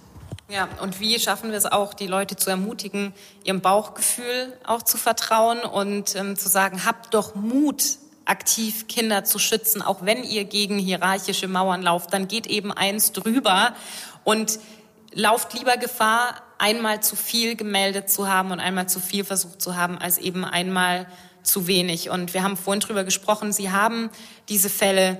[0.48, 3.12] Ja, und wie schaffen wir es auch, die Leute zu ermutigen,
[3.44, 7.84] ihrem Bauchgefühl auch zu vertrauen und ähm, zu sagen, habt doch Mut,
[8.24, 13.12] aktiv Kinder zu schützen, auch wenn ihr gegen hierarchische Mauern lauft, dann geht eben eins
[13.12, 13.74] drüber
[14.24, 14.58] und
[15.12, 19.76] lauft lieber Gefahr, einmal zu viel gemeldet zu haben und einmal zu viel versucht zu
[19.76, 21.06] haben, als eben einmal
[21.42, 22.10] zu wenig.
[22.10, 24.10] Und wir haben vorhin drüber gesprochen, Sie haben
[24.48, 25.18] diese Fälle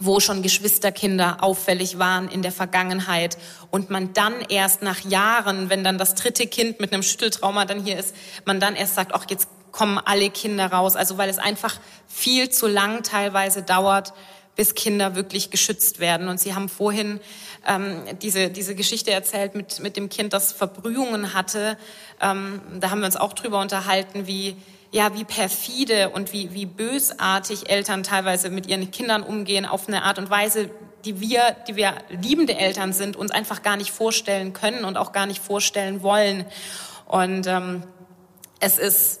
[0.00, 3.36] wo schon Geschwisterkinder auffällig waren in der Vergangenheit
[3.70, 7.84] und man dann erst nach Jahren, wenn dann das dritte Kind mit einem Schütteltrauma dann
[7.84, 10.96] hier ist, man dann erst sagt, ach, jetzt kommen alle Kinder raus.
[10.96, 14.14] Also weil es einfach viel zu lang teilweise dauert,
[14.56, 16.28] bis Kinder wirklich geschützt werden.
[16.28, 17.20] Und Sie haben vorhin
[17.66, 21.76] ähm, diese, diese Geschichte erzählt mit, mit dem Kind, das Verbrühungen hatte.
[22.20, 24.56] Ähm, da haben wir uns auch drüber unterhalten, wie
[24.92, 30.02] ja, wie perfide und wie, wie bösartig Eltern teilweise mit ihren Kindern umgehen auf eine
[30.02, 30.70] Art und Weise,
[31.04, 35.12] die wir, die wir liebende Eltern sind, uns einfach gar nicht vorstellen können und auch
[35.12, 36.44] gar nicht vorstellen wollen.
[37.06, 37.84] Und ähm,
[38.58, 39.20] es ist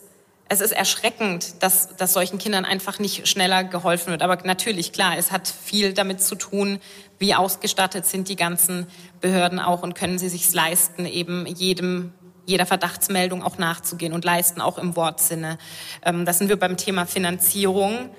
[0.52, 4.20] es ist erschreckend, dass, dass solchen Kindern einfach nicht schneller geholfen wird.
[4.20, 6.80] Aber natürlich, klar, es hat viel damit zu tun,
[7.20, 8.88] wie ausgestattet sind die ganzen
[9.20, 12.12] Behörden auch und können sie sich leisten, eben jedem
[12.50, 15.58] jeder Verdachtsmeldung auch nachzugehen und leisten, auch im Wortsinne.
[16.04, 18.10] Ähm, das sind wir beim Thema Finanzierung.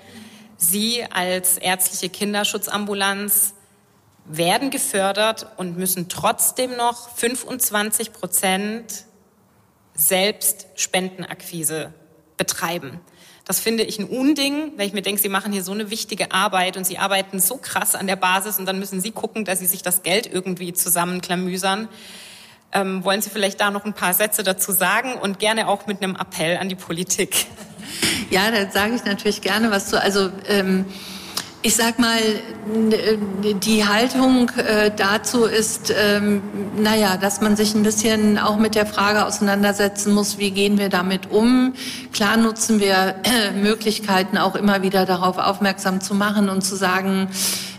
[0.57, 3.53] Sie als ärztliche Kinderschutzambulanz
[4.25, 9.05] werden gefördert und müssen trotzdem noch 25 Prozent
[9.93, 11.93] selbst Spendenakquise
[12.37, 13.01] betreiben.
[13.45, 16.31] Das finde ich ein Unding, weil ich mir denke, Sie machen hier so eine wichtige
[16.31, 19.59] Arbeit und Sie arbeiten so krass an der Basis und dann müssen Sie gucken, dass
[19.59, 21.89] Sie sich das Geld irgendwie zusammenklamüsern.
[22.73, 26.01] Ähm, wollen Sie vielleicht da noch ein paar Sätze dazu sagen und gerne auch mit
[26.01, 27.47] einem Appell an die Politik?
[28.29, 30.01] Ja, da sage ich natürlich gerne was zu.
[30.01, 30.85] Also ähm,
[31.63, 32.17] ich sag mal,
[33.61, 36.41] die Haltung äh, dazu ist, ähm,
[36.75, 40.89] naja, dass man sich ein bisschen auch mit der Frage auseinandersetzen muss, wie gehen wir
[40.89, 41.73] damit um.
[42.13, 47.29] Klar nutzen wir äh, Möglichkeiten, auch immer wieder darauf aufmerksam zu machen und zu sagen,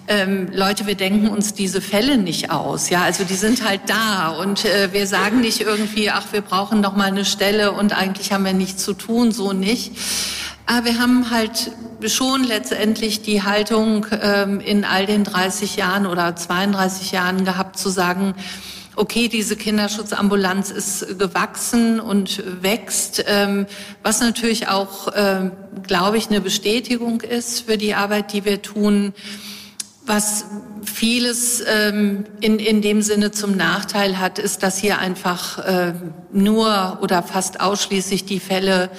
[0.09, 2.91] ähm, Leute, wir denken uns diese Fälle nicht aus.
[2.91, 6.81] Ja, also die sind halt da und äh, wir sagen nicht irgendwie, ach, wir brauchen
[6.81, 9.93] noch mal eine Stelle und eigentlich haben wir nichts zu tun, so nicht.
[10.67, 11.73] Aber wir haben halt
[12.07, 17.89] schon letztendlich die Haltung ähm, in all den 30 Jahren oder 32 Jahren gehabt zu
[17.89, 18.35] sagen,
[18.97, 23.67] okay, diese Kinderschutzambulanz ist gewachsen und wächst, ähm,
[24.03, 25.53] was natürlich auch, ähm,
[25.87, 29.15] glaube ich, eine Bestätigung ist für die Arbeit, die wir tun
[30.07, 30.47] was
[30.85, 35.95] vieles ähm, in, in dem Sinne zum Nachteil hat, ist, dass hier einfach äh,
[36.33, 38.91] nur oder fast ausschließlich die Fälle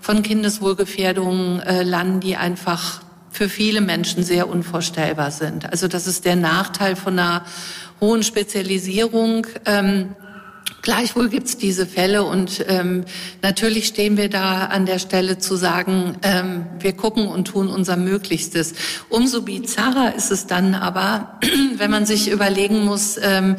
[0.00, 5.70] von Kindeswohlgefährdungen äh, landen, die einfach für viele Menschen sehr unvorstellbar sind.
[5.70, 7.44] Also das ist der Nachteil von einer
[8.00, 9.46] hohen Spezialisierung.
[9.64, 10.14] Ähm,
[10.82, 13.04] Gleichwohl gibt es diese Fälle und ähm,
[13.40, 17.96] natürlich stehen wir da an der Stelle zu sagen, ähm, wir gucken und tun unser
[17.96, 18.74] Möglichstes.
[19.08, 21.38] Umso bizarrer ist es dann aber,
[21.76, 23.54] wenn man sich überlegen muss, ähm,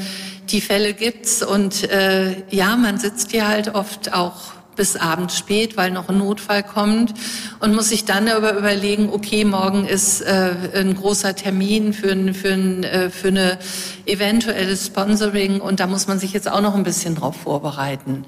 [0.50, 5.78] die Fälle gibt's und äh, ja, man sitzt hier halt oft auch bis abends spät,
[5.78, 7.14] weil noch ein Notfall kommt
[7.60, 12.34] und muss sich dann aber überlegen, okay, morgen ist äh, ein großer Termin für, ein,
[12.34, 13.60] für, ein, äh, für eine
[14.06, 18.26] eventuelle Sponsoring und da muss man sich jetzt auch noch ein bisschen drauf vorbereiten.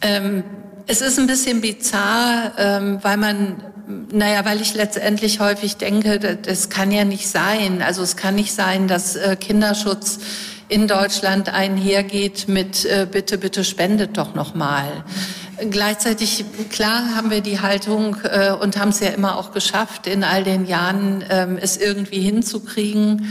[0.00, 0.44] Ähm,
[0.86, 3.62] es ist ein bisschen bizarr, ähm, weil man,
[4.12, 7.82] naja, weil ich letztendlich häufig denke, das, kann ja nicht sein.
[7.82, 10.18] Also es kann nicht sein, dass äh, Kinderschutz
[10.68, 15.04] in Deutschland einhergeht mit äh, bitte, bitte spendet doch noch mal.
[15.70, 20.24] Gleichzeitig, klar, haben wir die Haltung äh, und haben es ja immer auch geschafft, in
[20.24, 23.28] all den Jahren ähm, es irgendwie hinzukriegen.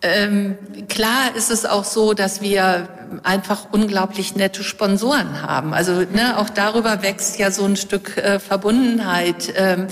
[0.00, 0.56] Ähm,
[0.88, 2.88] klar ist es auch so, dass wir
[3.24, 5.74] einfach unglaublich nette Sponsoren haben.
[5.74, 9.88] Also ne, auch darüber wächst ja so ein Stück äh, Verbundenheit, ähm,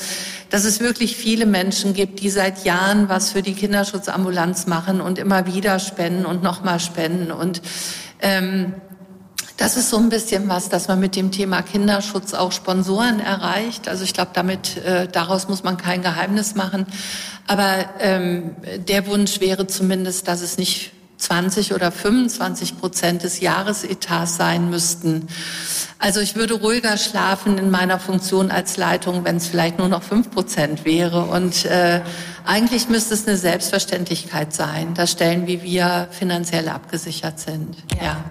[0.50, 5.18] dass es wirklich viele Menschen gibt, die seit Jahren was für die Kinderschutzambulanz machen und
[5.18, 7.62] immer wieder spenden und nochmal spenden und
[8.20, 8.74] ähm,
[9.56, 13.88] das ist so ein bisschen was, dass man mit dem Thema Kinderschutz auch Sponsoren erreicht.
[13.88, 16.86] Also ich glaube, damit äh, daraus muss man kein Geheimnis machen.
[17.46, 18.54] Aber ähm,
[18.86, 25.28] der Wunsch wäre zumindest, dass es nicht 20 oder 25 Prozent des Jahresetats sein müssten.
[25.98, 30.02] Also ich würde ruhiger schlafen in meiner Funktion als Leitung, wenn es vielleicht nur noch
[30.02, 31.24] fünf Prozent wäre.
[31.24, 32.02] Und äh,
[32.44, 37.76] eigentlich müsste es eine Selbstverständlichkeit sein, dass Stellen wie wir finanziell abgesichert sind.
[37.98, 38.04] ja.
[38.04, 38.24] ja.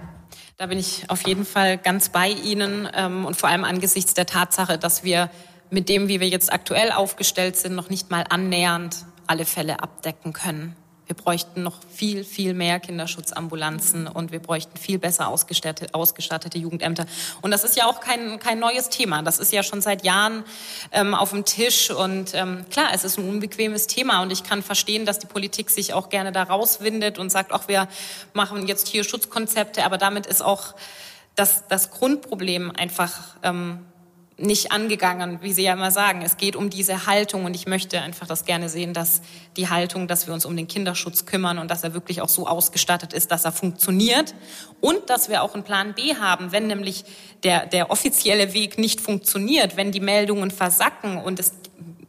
[0.58, 4.24] Da bin ich auf jeden Fall ganz bei Ihnen ähm, und vor allem angesichts der
[4.24, 5.30] Tatsache, dass wir
[5.68, 10.32] mit dem, wie wir jetzt aktuell aufgestellt sind, noch nicht mal annähernd alle Fälle abdecken
[10.32, 10.74] können.
[11.06, 17.06] Wir bräuchten noch viel, viel mehr Kinderschutzambulanzen und wir bräuchten viel besser ausgestattete, ausgestattete Jugendämter.
[17.42, 19.22] Und das ist ja auch kein, kein neues Thema.
[19.22, 20.42] Das ist ja schon seit Jahren
[20.90, 21.92] ähm, auf dem Tisch.
[21.92, 24.20] Und ähm, klar, es ist ein unbequemes Thema.
[24.22, 27.68] Und ich kann verstehen, dass die Politik sich auch gerne da rauswindet und sagt, auch
[27.68, 27.86] wir
[28.32, 29.84] machen jetzt hier Schutzkonzepte.
[29.84, 30.74] Aber damit ist auch
[31.36, 33.86] das, das Grundproblem einfach ähm,
[34.38, 36.20] nicht angegangen, wie Sie ja immer sagen.
[36.22, 39.22] Es geht um diese Haltung und ich möchte einfach das gerne sehen, dass
[39.56, 42.46] die Haltung, dass wir uns um den Kinderschutz kümmern und dass er wirklich auch so
[42.46, 44.34] ausgestattet ist, dass er funktioniert
[44.82, 47.04] und dass wir auch einen Plan B haben, wenn nämlich
[47.44, 51.52] der, der offizielle Weg nicht funktioniert, wenn die Meldungen versacken und es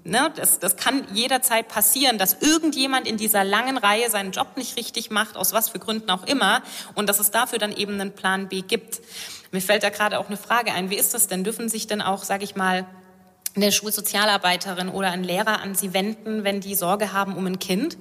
[0.07, 4.77] Ne, das, das kann jederzeit passieren, dass irgendjemand in dieser langen Reihe seinen Job nicht
[4.77, 6.61] richtig macht, aus was für Gründen auch immer,
[6.95, 9.01] und dass es dafür dann eben einen Plan B gibt.
[9.51, 10.89] Mir fällt da gerade auch eine Frage ein.
[10.89, 11.43] Wie ist das denn?
[11.43, 12.85] Dürfen sich denn auch, sage ich mal,
[13.57, 17.97] eine Schulsozialarbeiterin oder ein Lehrer an Sie wenden, wenn die Sorge haben um ein Kind?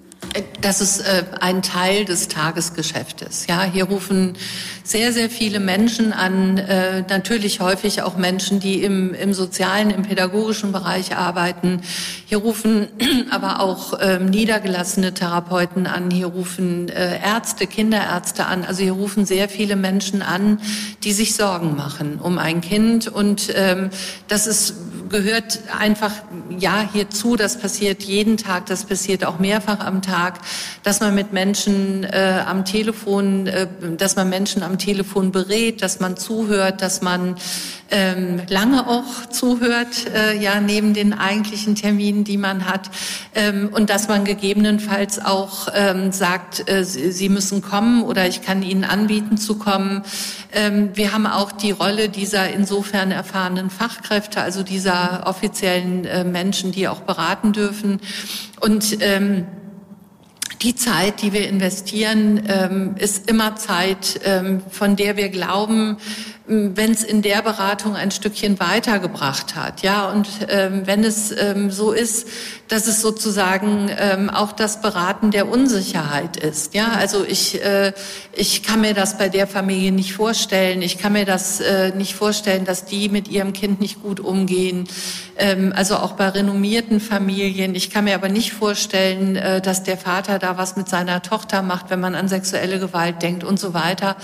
[0.60, 3.46] Das ist äh, ein Teil des Tagesgeschäftes.
[3.46, 4.34] Ja, hier rufen
[4.82, 10.02] sehr, sehr viele Menschen an, äh, natürlich häufig auch Menschen, die im, im sozialen, im
[10.02, 11.82] pädagogischen Bereich arbeiten.
[12.26, 12.88] Hier rufen
[13.30, 16.10] aber auch äh, niedergelassene Therapeuten an.
[16.10, 18.64] Hier rufen äh, Ärzte, Kinderärzte an.
[18.64, 20.60] Also hier rufen sehr viele Menschen an,
[21.04, 23.08] die sich Sorgen machen um ein Kind.
[23.08, 23.90] Und ähm,
[24.28, 24.74] das ist
[25.08, 26.12] gehört einfach
[26.58, 27.36] ja hierzu.
[27.36, 28.66] Das passiert jeden Tag.
[28.66, 30.40] Das passiert auch mehrfach am Tag,
[30.82, 33.66] dass man mit Menschen äh, am Telefon, äh,
[33.96, 37.36] dass man Menschen am Telefon berät, dass man zuhört, dass man
[37.90, 42.90] ähm, lange auch zuhört, äh, ja neben den eigentlichen Terminen, die man hat,
[43.34, 48.62] ähm, und dass man gegebenenfalls auch ähm, sagt, äh, sie müssen kommen oder ich kann
[48.62, 50.02] ihnen anbieten zu kommen.
[50.56, 56.72] Ähm, wir haben auch die Rolle dieser insofern erfahrenen Fachkräfte, also dieser offiziellen äh, Menschen,
[56.72, 58.00] die auch beraten dürfen.
[58.60, 59.46] Und ähm,
[60.62, 65.98] die Zeit, die wir investieren, ähm, ist immer Zeit, ähm, von der wir glauben,
[66.48, 71.70] wenn es in der Beratung ein Stückchen weitergebracht hat, ja, und ähm, wenn es ähm,
[71.72, 72.28] so ist,
[72.68, 77.92] dass es sozusagen ähm, auch das Beraten der Unsicherheit ist, ja, also ich äh,
[78.32, 82.14] ich kann mir das bei der Familie nicht vorstellen, ich kann mir das äh, nicht
[82.14, 84.86] vorstellen, dass die mit ihrem Kind nicht gut umgehen,
[85.38, 89.96] ähm, also auch bei renommierten Familien, ich kann mir aber nicht vorstellen, äh, dass der
[89.96, 93.74] Vater da was mit seiner Tochter macht, wenn man an sexuelle Gewalt denkt und so
[93.74, 94.16] weiter,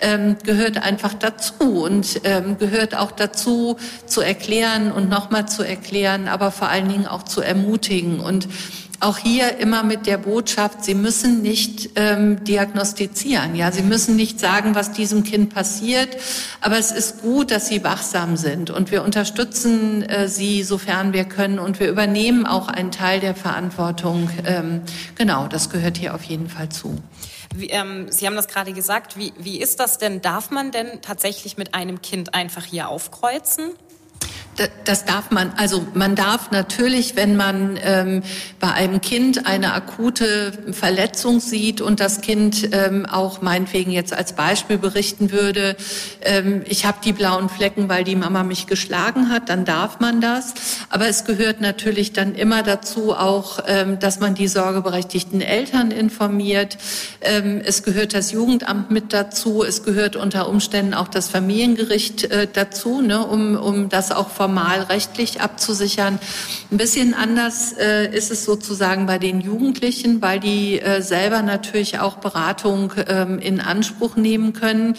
[0.00, 6.28] ähm, gehört einfach dazu und ähm, gehört auch dazu, zu erklären und nochmal zu erklären,
[6.28, 8.20] aber vor allen Dingen auch zu ermutigen.
[8.20, 8.48] Und
[9.00, 13.54] auch hier immer mit der Botschaft, Sie müssen nicht ähm, diagnostizieren.
[13.54, 16.18] Ja, Sie müssen nicht sagen, was diesem Kind passiert,
[16.60, 21.24] aber es ist gut, dass Sie wachsam sind und wir unterstützen äh, Sie, sofern wir
[21.24, 24.28] können und wir übernehmen auch einen Teil der Verantwortung.
[24.44, 24.82] Ähm,
[25.14, 26.98] genau, das gehört hier auf jeden Fall zu.
[27.54, 29.16] Wie, ähm, Sie haben das gerade gesagt.
[29.16, 30.22] Wie, wie ist das denn?
[30.22, 33.74] Darf man denn tatsächlich mit einem Kind einfach hier aufkreuzen?
[34.84, 38.22] Das darf man, also man darf natürlich, wenn man ähm,
[38.58, 44.34] bei einem Kind eine akute Verletzung sieht und das Kind ähm, auch meinetwegen jetzt als
[44.34, 45.76] Beispiel berichten würde,
[46.20, 50.20] ähm, ich habe die blauen Flecken, weil die Mama mich geschlagen hat, dann darf man
[50.20, 50.52] das.
[50.90, 56.76] Aber es gehört natürlich dann immer dazu auch, ähm, dass man die sorgeberechtigten Eltern informiert.
[57.22, 59.64] Ähm, es gehört das Jugendamt mit dazu.
[59.64, 64.84] Es gehört unter Umständen auch das Familiengericht äh, dazu, ne, um, um das auch formal
[64.84, 66.18] rechtlich abzusichern.
[66.70, 71.98] Ein bisschen anders äh, ist es sozusagen bei den Jugendlichen, weil die äh, selber natürlich
[71.98, 74.96] auch Beratung ähm, in Anspruch nehmen können.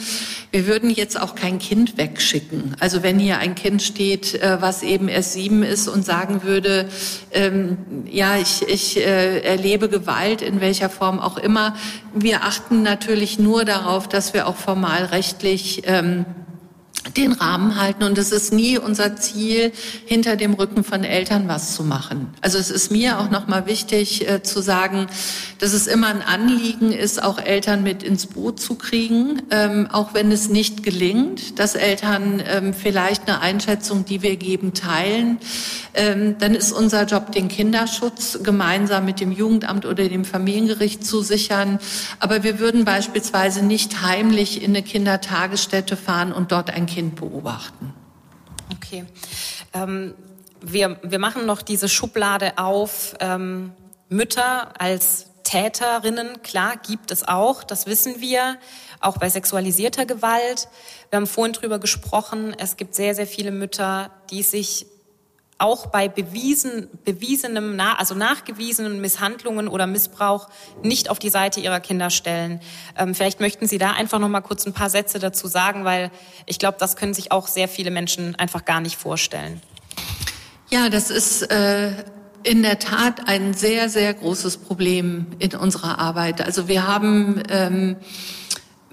[0.51, 2.75] Wir würden jetzt auch kein Kind wegschicken.
[2.79, 6.87] Also wenn hier ein Kind steht, äh, was eben erst sieben ist und sagen würde,
[7.31, 7.79] ähm,
[8.11, 11.75] ja, ich, ich äh, erlebe Gewalt in welcher Form auch immer.
[12.13, 16.25] Wir achten natürlich nur darauf, dass wir auch formal rechtlich ähm,
[17.15, 18.03] den Rahmen halten.
[18.03, 19.71] Und es ist nie unser Ziel,
[20.05, 22.33] hinter dem Rücken von Eltern was zu machen.
[22.41, 25.07] Also es ist mir auch nochmal wichtig äh, zu sagen,
[25.59, 30.13] dass es immer ein Anliegen ist, auch Eltern mit ins Boot zu kriegen, ähm, auch
[30.13, 35.39] wenn es nicht gelingt, dass Eltern ähm, vielleicht eine Einschätzung, die wir geben, teilen.
[35.93, 41.21] Ähm, dann ist unser Job, den Kinderschutz gemeinsam mit dem Jugendamt oder dem Familiengericht zu
[41.21, 41.79] sichern.
[42.19, 47.93] Aber wir würden beispielsweise nicht heimlich in eine Kindertagesstätte fahren und dort ein Kind beobachten.
[48.75, 49.05] Okay.
[49.73, 50.13] Ähm,
[50.61, 53.71] wir, wir machen noch diese Schublade auf, ähm,
[54.09, 58.57] Mütter als Täterinnen, klar, gibt es auch, das wissen wir,
[58.99, 60.67] auch bei sexualisierter Gewalt.
[61.09, 64.85] Wir haben vorhin drüber gesprochen, es gibt sehr, sehr viele Mütter, die sich
[65.61, 70.49] auch bei bewiesen, bewiesenem, also nachgewiesenen Misshandlungen oder Missbrauch
[70.83, 72.59] nicht auf die Seite ihrer Kinder stellen.
[72.97, 76.11] Ähm, vielleicht möchten Sie da einfach noch mal kurz ein paar Sätze dazu sagen, weil
[76.45, 79.61] ich glaube, das können sich auch sehr viele Menschen einfach gar nicht vorstellen.
[80.69, 81.91] Ja, das ist äh,
[82.43, 86.41] in der Tat ein sehr, sehr großes Problem in unserer Arbeit.
[86.41, 87.97] Also wir haben ähm,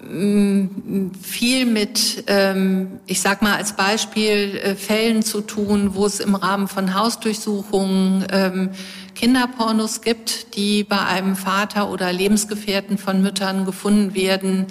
[0.08, 6.34] viel mit, ähm, ich sag mal als Beispiel, äh, Fällen zu tun, wo es im
[6.34, 8.70] Rahmen von Hausdurchsuchungen ähm,
[9.14, 14.66] Kinderpornos gibt, die bei einem Vater oder Lebensgefährten von Müttern gefunden werden,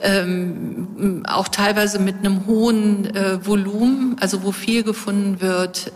[0.00, 5.92] ähm, auch teilweise mit einem hohen äh, Volumen, also wo viel gefunden wird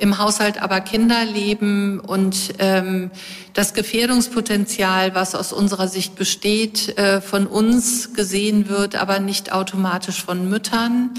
[0.00, 3.10] im Haushalt aber Kinder leben und ähm,
[3.52, 10.24] das Gefährdungspotenzial, was aus unserer Sicht besteht, äh, von uns gesehen wird, aber nicht automatisch
[10.24, 11.10] von Müttern.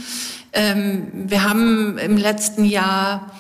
[0.51, 3.31] Ähm, wir haben im letzten Jahr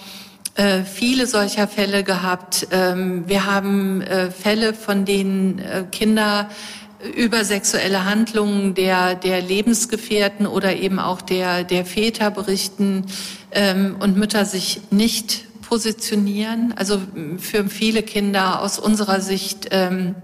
[0.55, 2.67] äh, viele solcher Fälle gehabt.
[2.71, 6.49] Ähm, wir haben äh, Fälle, von denen äh, Kinder
[7.15, 13.05] über sexuelle Handlungen der, der Lebensgefährten oder eben auch der, der Väter berichten
[13.51, 16.73] ähm, und Mütter sich nicht positionieren.
[16.75, 17.01] Also
[17.37, 20.15] für viele Kinder aus unserer Sicht ähm,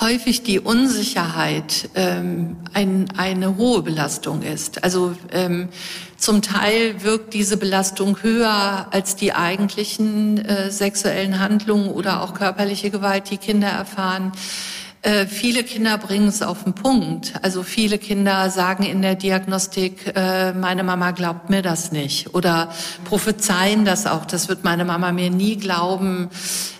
[0.00, 4.84] häufig die Unsicherheit ähm, ein, eine hohe Belastung ist.
[4.84, 5.68] Also ähm,
[6.16, 12.90] zum Teil wirkt diese Belastung höher als die eigentlichen äh, sexuellen Handlungen oder auch körperliche
[12.90, 14.32] Gewalt, die Kinder erfahren.
[15.02, 17.34] Äh, viele Kinder bringen es auf den Punkt.
[17.42, 22.72] Also viele Kinder sagen in der Diagnostik, äh, meine Mama glaubt mir das nicht oder
[23.04, 24.24] prophezeien das auch.
[24.24, 26.30] Das wird meine Mama mir nie glauben.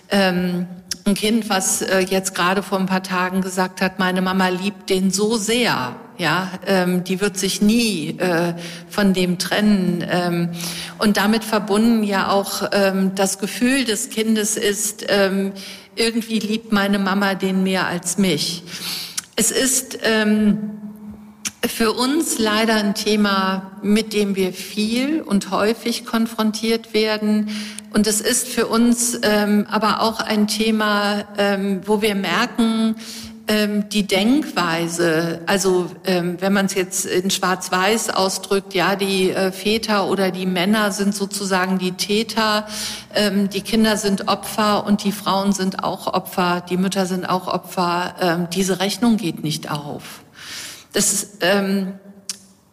[0.09, 0.67] Ähm,
[1.05, 4.89] ein Kind, was äh, jetzt gerade vor ein paar Tagen gesagt hat, meine Mama liebt
[4.89, 8.53] den so sehr, ja, ähm, die wird sich nie äh,
[8.89, 10.05] von dem trennen.
[10.07, 10.49] Ähm,
[10.97, 15.53] und damit verbunden ja auch ähm, das Gefühl des Kindes ist, ähm,
[15.99, 18.63] irgendwie liebt meine Mama den mehr als mich.
[19.35, 20.79] Es ist ähm,
[21.65, 27.49] für uns leider ein Thema, mit dem wir viel und häufig konfrontiert werden.
[27.93, 32.95] Und es ist für uns ähm, aber auch ein Thema, ähm, wo wir merken,
[33.49, 39.51] ähm, die Denkweise, also ähm, wenn man es jetzt in Schwarz-Weiß ausdrückt, ja, die äh,
[39.51, 42.67] Väter oder die Männer sind sozusagen die Täter,
[43.15, 47.47] ähm, die Kinder sind Opfer und die Frauen sind auch Opfer, die Mütter sind auch
[47.47, 48.13] Opfer.
[48.21, 50.21] Ähm, diese Rechnung geht nicht auf.
[50.93, 51.93] Das ähm,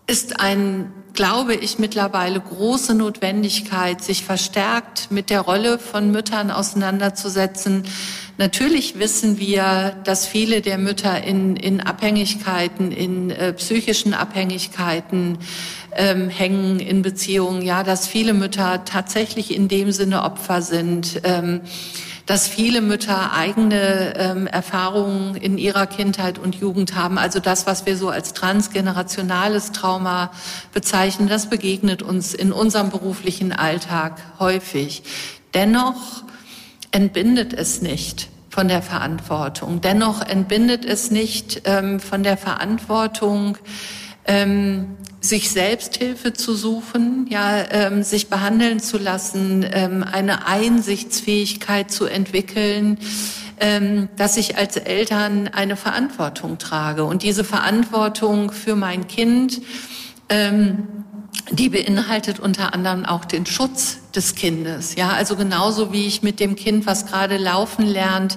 [0.06, 7.82] ist ein glaube ich, mittlerweile große Notwendigkeit, sich verstärkt mit der Rolle von Müttern auseinanderzusetzen.
[8.38, 15.38] Natürlich wissen wir, dass viele der Mütter in, in Abhängigkeiten, in äh, psychischen Abhängigkeiten
[15.96, 17.62] ähm, hängen in Beziehungen.
[17.62, 21.22] Ja, dass viele Mütter tatsächlich in dem Sinne Opfer sind.
[21.24, 21.62] Ähm,
[22.26, 27.18] dass viele Mütter eigene ähm, Erfahrungen in ihrer Kindheit und Jugend haben.
[27.18, 30.32] Also das, was wir so als transgenerationales Trauma
[30.74, 35.04] bezeichnen, das begegnet uns in unserem beruflichen Alltag häufig.
[35.54, 36.24] Dennoch
[36.90, 39.80] entbindet es nicht von der Verantwortung.
[39.80, 43.56] Dennoch entbindet es nicht ähm, von der Verantwortung,
[44.24, 44.96] ähm,
[45.28, 52.98] sich Selbsthilfe zu suchen, ja, ähm, sich behandeln zu lassen, ähm, eine Einsichtsfähigkeit zu entwickeln,
[53.58, 57.04] ähm, dass ich als Eltern eine Verantwortung trage.
[57.04, 59.62] Und diese Verantwortung für mein Kind,
[60.28, 60.88] ähm,
[61.50, 64.96] die beinhaltet unter anderem auch den Schutz des Kindes.
[64.96, 68.36] Ja, also genauso wie ich mit dem Kind, was gerade laufen lernt,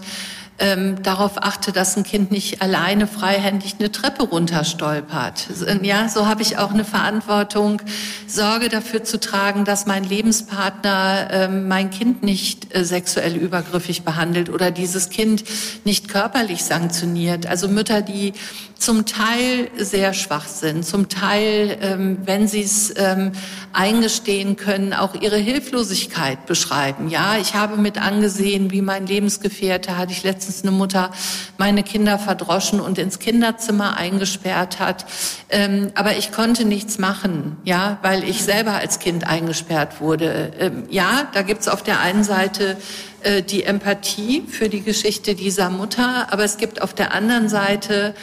[0.59, 5.47] ähm, darauf achte, dass ein Kind nicht alleine freihändig eine Treppe runterstolpert.
[5.81, 7.81] Ja, so habe ich auch eine Verantwortung,
[8.27, 14.49] Sorge dafür zu tragen, dass mein Lebenspartner ähm, mein Kind nicht äh, sexuell übergriffig behandelt
[14.49, 15.43] oder dieses Kind
[15.85, 17.47] nicht körperlich sanktioniert.
[17.47, 18.33] Also Mütter, die
[18.79, 23.33] zum Teil sehr schwach sind, zum Teil, ähm, wenn sie es ähm,
[23.73, 27.09] eingestehen können, auch ihre Hilflosigkeit beschreiben.
[27.09, 31.11] Ja, ich habe mit angesehen, wie mein Lebensgefährte, hatte ich letztens eine Mutter,
[31.57, 35.05] meine Kinder verdroschen und ins Kinderzimmer eingesperrt hat.
[35.49, 40.53] Ähm, aber ich konnte nichts machen, ja, weil ich selber als Kind eingesperrt wurde.
[40.57, 42.77] Ähm, ja, da gibt's auf der einen Seite
[43.23, 48.15] äh, die Empathie für die Geschichte dieser Mutter, aber es gibt auf der anderen Seite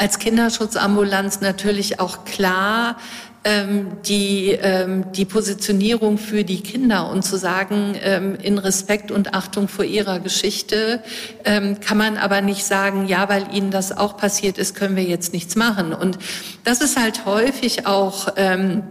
[0.00, 2.96] als Kinderschutzambulanz natürlich auch klar
[3.44, 9.34] ähm, die, ähm, die Positionierung für die Kinder und zu sagen, ähm, in Respekt und
[9.34, 11.02] Achtung vor ihrer Geschichte
[11.44, 15.04] ähm, kann man aber nicht sagen, ja, weil ihnen das auch passiert ist, können wir
[15.04, 15.92] jetzt nichts machen.
[15.92, 16.18] Und
[16.64, 18.82] das ist halt häufig auch ähm,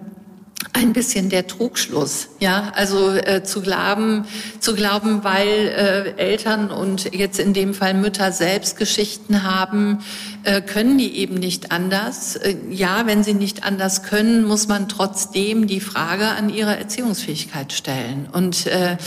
[0.74, 4.26] ein bisschen der Trugschluss, ja, also äh, zu glauben,
[4.60, 10.00] zu glauben, weil äh, Eltern und jetzt in dem Fall Mütter selbst Geschichten haben,
[10.44, 12.36] äh, können die eben nicht anders.
[12.36, 17.72] Äh, ja, wenn sie nicht anders können, muss man trotzdem die Frage an ihre Erziehungsfähigkeit
[17.72, 18.28] stellen.
[18.32, 18.98] Und äh,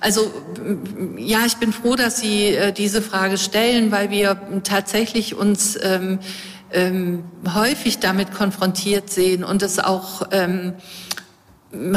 [0.00, 0.32] also
[1.16, 6.18] ja, ich bin froh, dass Sie äh, diese Frage stellen, weil wir tatsächlich uns ähm,
[6.72, 10.74] ähm, häufig damit konfrontiert sehen und es auch ähm,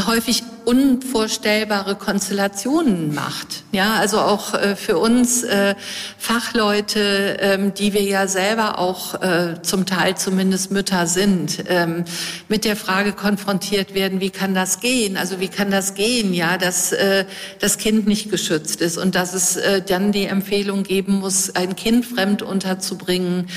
[0.08, 3.64] häufig unvorstellbare Konstellationen macht.
[3.72, 5.76] Ja, also auch äh, für uns äh,
[6.18, 12.04] Fachleute, ähm, die wir ja selber auch äh, zum Teil zumindest Mütter sind, ähm,
[12.50, 15.18] mit der Frage konfrontiert werden, wie kann das gehen?
[15.18, 17.26] Also wie kann das gehen, ja, dass äh,
[17.60, 21.76] das Kind nicht geschützt ist und dass es äh, dann die Empfehlung geben muss, ein
[21.76, 23.48] Kind fremd unterzubringen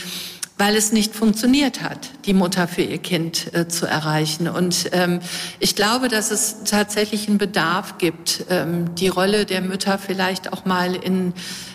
[0.63, 4.47] weil es nicht funktioniert hat, die Mutter für ihr Kind äh, zu erreichen.
[4.47, 5.19] Und ähm,
[5.59, 10.65] ich glaube, dass es tatsächlich einen Bedarf gibt, ähm, die Rolle der Mütter vielleicht auch
[10.65, 11.35] mal in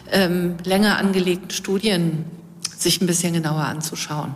[0.09, 2.23] ähm, länger angelegten Studien
[2.77, 4.35] sich ein bisschen genauer anzuschauen.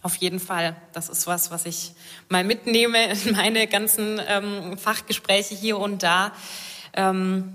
[0.00, 0.74] Auf jeden Fall.
[0.94, 1.92] Das ist was, was ich
[2.30, 6.32] mal mitnehme in meine ganzen ähm, Fachgespräche hier und da.
[6.94, 7.52] Ähm,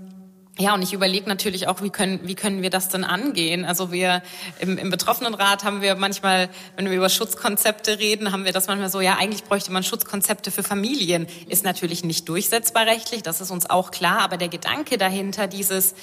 [0.60, 3.64] ja, und ich überlege natürlich auch, wie können, wie können wir das denn angehen?
[3.64, 4.22] Also wir
[4.58, 8.90] im, im Betroffenenrat haben wir manchmal, wenn wir über Schutzkonzepte reden, haben wir das manchmal
[8.90, 11.28] so, ja, eigentlich bräuchte man Schutzkonzepte für Familien.
[11.48, 15.94] Ist natürlich nicht durchsetzbar rechtlich, das ist uns auch klar, aber der Gedanke dahinter, dieses,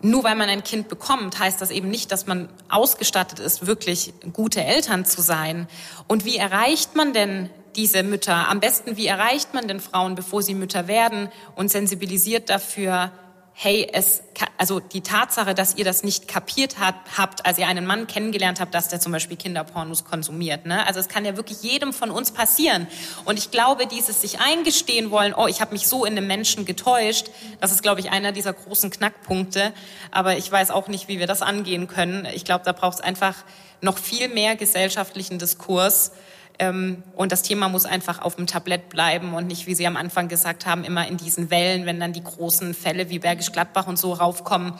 [0.00, 4.12] nur weil man ein Kind bekommt, heißt das eben nicht, dass man ausgestattet ist, wirklich
[4.32, 5.68] gute Eltern zu sein.
[6.08, 8.48] Und wie erreicht man denn diese Mütter?
[8.48, 13.12] Am besten, wie erreicht man denn Frauen, bevor sie Mütter werden und sensibilisiert dafür,
[13.60, 14.22] hey, es,
[14.56, 18.72] also die Tatsache, dass ihr das nicht kapiert habt, als ihr einen Mann kennengelernt habt,
[18.72, 20.64] dass der zum Beispiel Kinderpornos konsumiert.
[20.64, 20.86] Ne?
[20.86, 22.86] Also es kann ja wirklich jedem von uns passieren.
[23.24, 26.66] Und ich glaube, dieses sich eingestehen wollen, oh, ich habe mich so in einem Menschen
[26.66, 27.30] getäuscht,
[27.60, 29.72] das ist, glaube ich, einer dieser großen Knackpunkte.
[30.12, 32.28] Aber ich weiß auch nicht, wie wir das angehen können.
[32.32, 33.34] Ich glaube, da braucht es einfach
[33.80, 36.12] noch viel mehr gesellschaftlichen Diskurs
[36.60, 40.26] und das Thema muss einfach auf dem Tablett bleiben und nicht, wie Sie am Anfang
[40.26, 43.96] gesagt haben, immer in diesen Wellen, wenn dann die großen Fälle wie Bergisch Gladbach und
[43.96, 44.72] so raufkommen,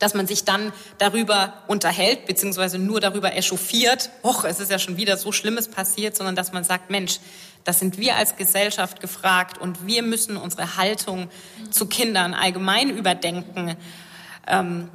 [0.00, 4.96] dass man sich dann darüber unterhält, beziehungsweise nur darüber echauffiert, och, es ist ja schon
[4.96, 7.20] wieder so Schlimmes passiert, sondern dass man sagt, Mensch,
[7.62, 11.28] das sind wir als Gesellschaft gefragt und wir müssen unsere Haltung
[11.70, 13.76] zu Kindern allgemein überdenken.
[14.48, 14.90] Ähm,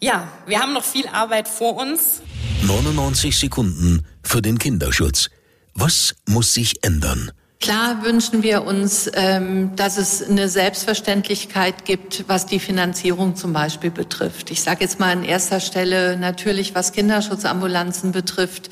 [0.00, 2.22] ja, wir haben noch viel Arbeit vor uns.
[2.62, 5.30] 99 Sekunden für den Kinderschutz.
[5.74, 7.30] Was muss sich ändern?
[7.64, 13.90] Klar wünschen wir uns, ähm, dass es eine Selbstverständlichkeit gibt, was die Finanzierung zum Beispiel
[13.90, 14.50] betrifft.
[14.50, 18.68] Ich sage jetzt mal an erster Stelle natürlich, was Kinderschutzambulanzen betrifft.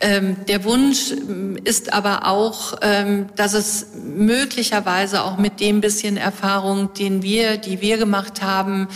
[0.00, 2.74] Ähm, der Wunsch ähm, ist aber auch,
[3.36, 8.88] dass es möglicherweise auch mit dem bisschen Erfahrung, den wir, die wir gemacht haben,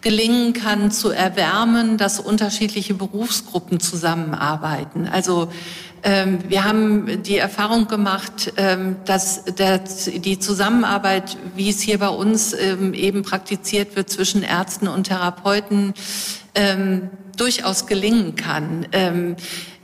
[0.00, 5.08] gelingen kann zu erwärmen, dass unterschiedliche Berufsgruppen zusammenarbeiten.
[5.08, 5.50] Also
[6.48, 12.94] wir haben die Erfahrung gemacht, ähm, dass die Zusammenarbeit, wie es hier bei uns ähm,
[12.94, 15.94] eben praktiziert wird zwischen Ärzten und Therapeuten,
[17.36, 18.86] durchaus gelingen kann.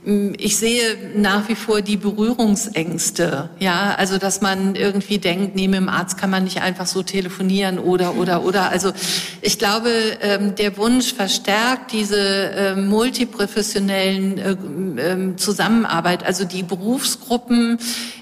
[0.05, 0.81] Ich sehe
[1.15, 6.29] nach wie vor die Berührungsängste, ja, also dass man irgendwie denkt, mit dem Arzt kann
[6.29, 8.69] man nicht einfach so telefonieren oder oder oder.
[8.69, 8.91] Also
[9.41, 9.89] ich glaube,
[10.21, 14.57] ähm, der Wunsch verstärkt diese ähm, multiprofessionellen äh,
[15.01, 17.77] ähm, Zusammenarbeit, also die Berufsgruppen,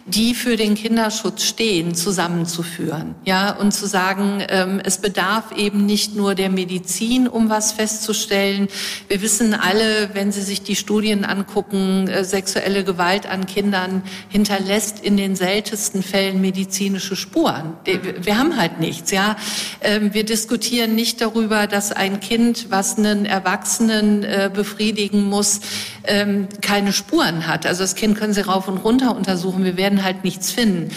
[0.05, 4.41] die für den Kinderschutz stehen, zusammenzuführen, ja, und zu sagen,
[4.83, 8.67] es bedarf eben nicht nur der Medizin, um was festzustellen.
[9.07, 14.03] Wir wissen alle, wenn Sie sich die Studien angucken angucken, äh, sexuelle Gewalt an Kindern
[14.29, 17.73] hinterlässt in den seltensten Fällen medizinische Spuren.
[17.85, 19.35] Wir haben halt nichts, ja.
[19.81, 25.61] Ähm, wir diskutieren nicht darüber, dass ein Kind, was einen Erwachsenen äh, befriedigen muss,
[26.05, 27.65] ähm, keine Spuren hat.
[27.65, 29.63] Also das Kind können Sie rauf und runter untersuchen.
[29.63, 30.89] Wir werden halt nichts finden.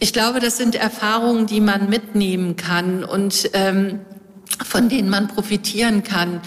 [0.00, 4.00] Ich glaube, das sind Erfahrungen, die man mitnehmen kann und ähm,
[4.64, 6.40] von denen man profitieren kann.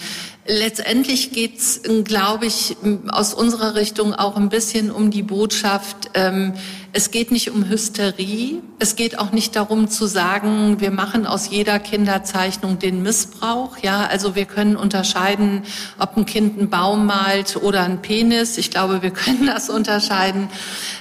[0.44, 2.76] Letztendlich geht's, glaube ich,
[3.08, 6.54] aus unserer Richtung auch ein bisschen um die Botschaft, ähm,
[6.92, 11.48] es geht nicht um Hysterie, es geht auch nicht darum zu sagen, wir machen aus
[11.48, 13.78] jeder Kinderzeichnung den Missbrauch.
[13.78, 15.62] Ja, also wir können unterscheiden,
[15.98, 18.58] ob ein Kind einen Baum malt oder einen Penis.
[18.58, 20.48] Ich glaube, wir können das unterscheiden.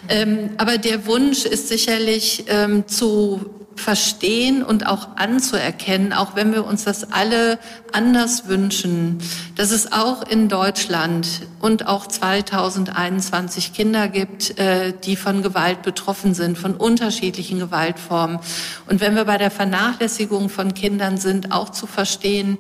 [0.08, 6.66] Ähm, aber der Wunsch ist sicherlich ähm, zu verstehen und auch anzuerkennen, auch wenn wir
[6.66, 7.58] uns das alle
[7.92, 9.20] anders wünschen,
[9.56, 11.28] dass es auch in Deutschland
[11.60, 18.40] und auch 2021 Kinder gibt, äh, die von Gewalt betroffen sind, von unterschiedlichen Gewaltformen.
[18.88, 22.58] Und wenn wir bei der Vernachlässigung von Kindern sind, auch zu verstehen,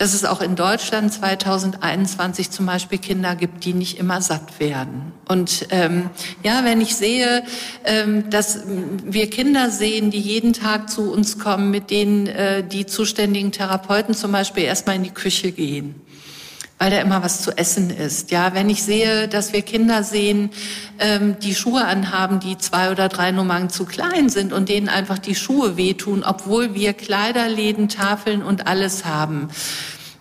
[0.00, 5.12] dass es auch in Deutschland 2021 zum Beispiel Kinder gibt, die nicht immer satt werden.
[5.28, 6.08] Und ähm,
[6.42, 7.42] ja, wenn ich sehe,
[7.84, 12.86] ähm, dass wir Kinder sehen, die jeden Tag zu uns kommen, mit denen äh, die
[12.86, 15.96] zuständigen Therapeuten zum Beispiel erstmal in die Küche gehen
[16.80, 18.30] weil da immer was zu essen ist.
[18.30, 20.48] Ja, wenn ich sehe, dass wir Kinder sehen,
[20.98, 25.18] ähm, die Schuhe anhaben, die zwei oder drei Nummern zu klein sind und denen einfach
[25.18, 29.48] die Schuhe wehtun, obwohl wir Kleiderläden, Tafeln und alles haben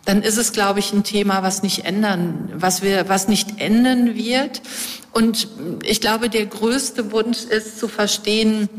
[0.05, 4.15] dann ist es, glaube ich, ein Thema, was nicht ändern, was wir, was nicht ändern
[4.15, 4.59] wird.
[5.11, 5.47] Und
[5.83, 8.69] ich glaube, der größte Wunsch ist zu verstehen,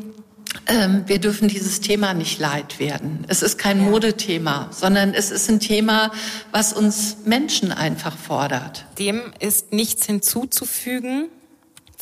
[1.06, 3.24] wir dürfen dieses Thema nicht leid werden.
[3.28, 6.12] Es ist kein Modethema, sondern es ist ein Thema,
[6.50, 8.84] was uns Menschen einfach fordert.
[8.98, 11.28] Dem ist nichts hinzuzufügen.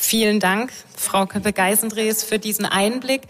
[0.01, 3.23] Vielen Dank, Frau Köppe-Geisendrees, für diesen Einblick.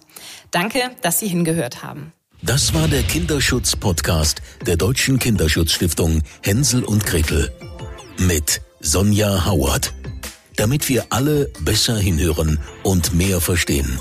[0.51, 2.13] Danke, dass Sie hingehört haben.
[2.43, 7.53] Das war der Kinderschutz-Podcast der Deutschen Kinderschutzstiftung Hänsel und Gretel
[8.19, 9.93] mit Sonja Howard.
[10.57, 14.01] Damit wir alle besser hinhören und mehr verstehen.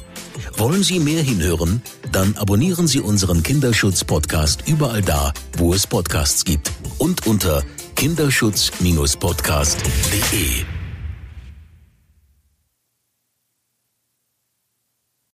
[0.58, 1.82] Wollen Sie mehr hinhören?
[2.14, 7.62] Dann abonnieren Sie unseren Kinderschutz-Podcast überall da, wo es Podcasts gibt und unter
[7.96, 10.79] kinderschutz-podcast.de.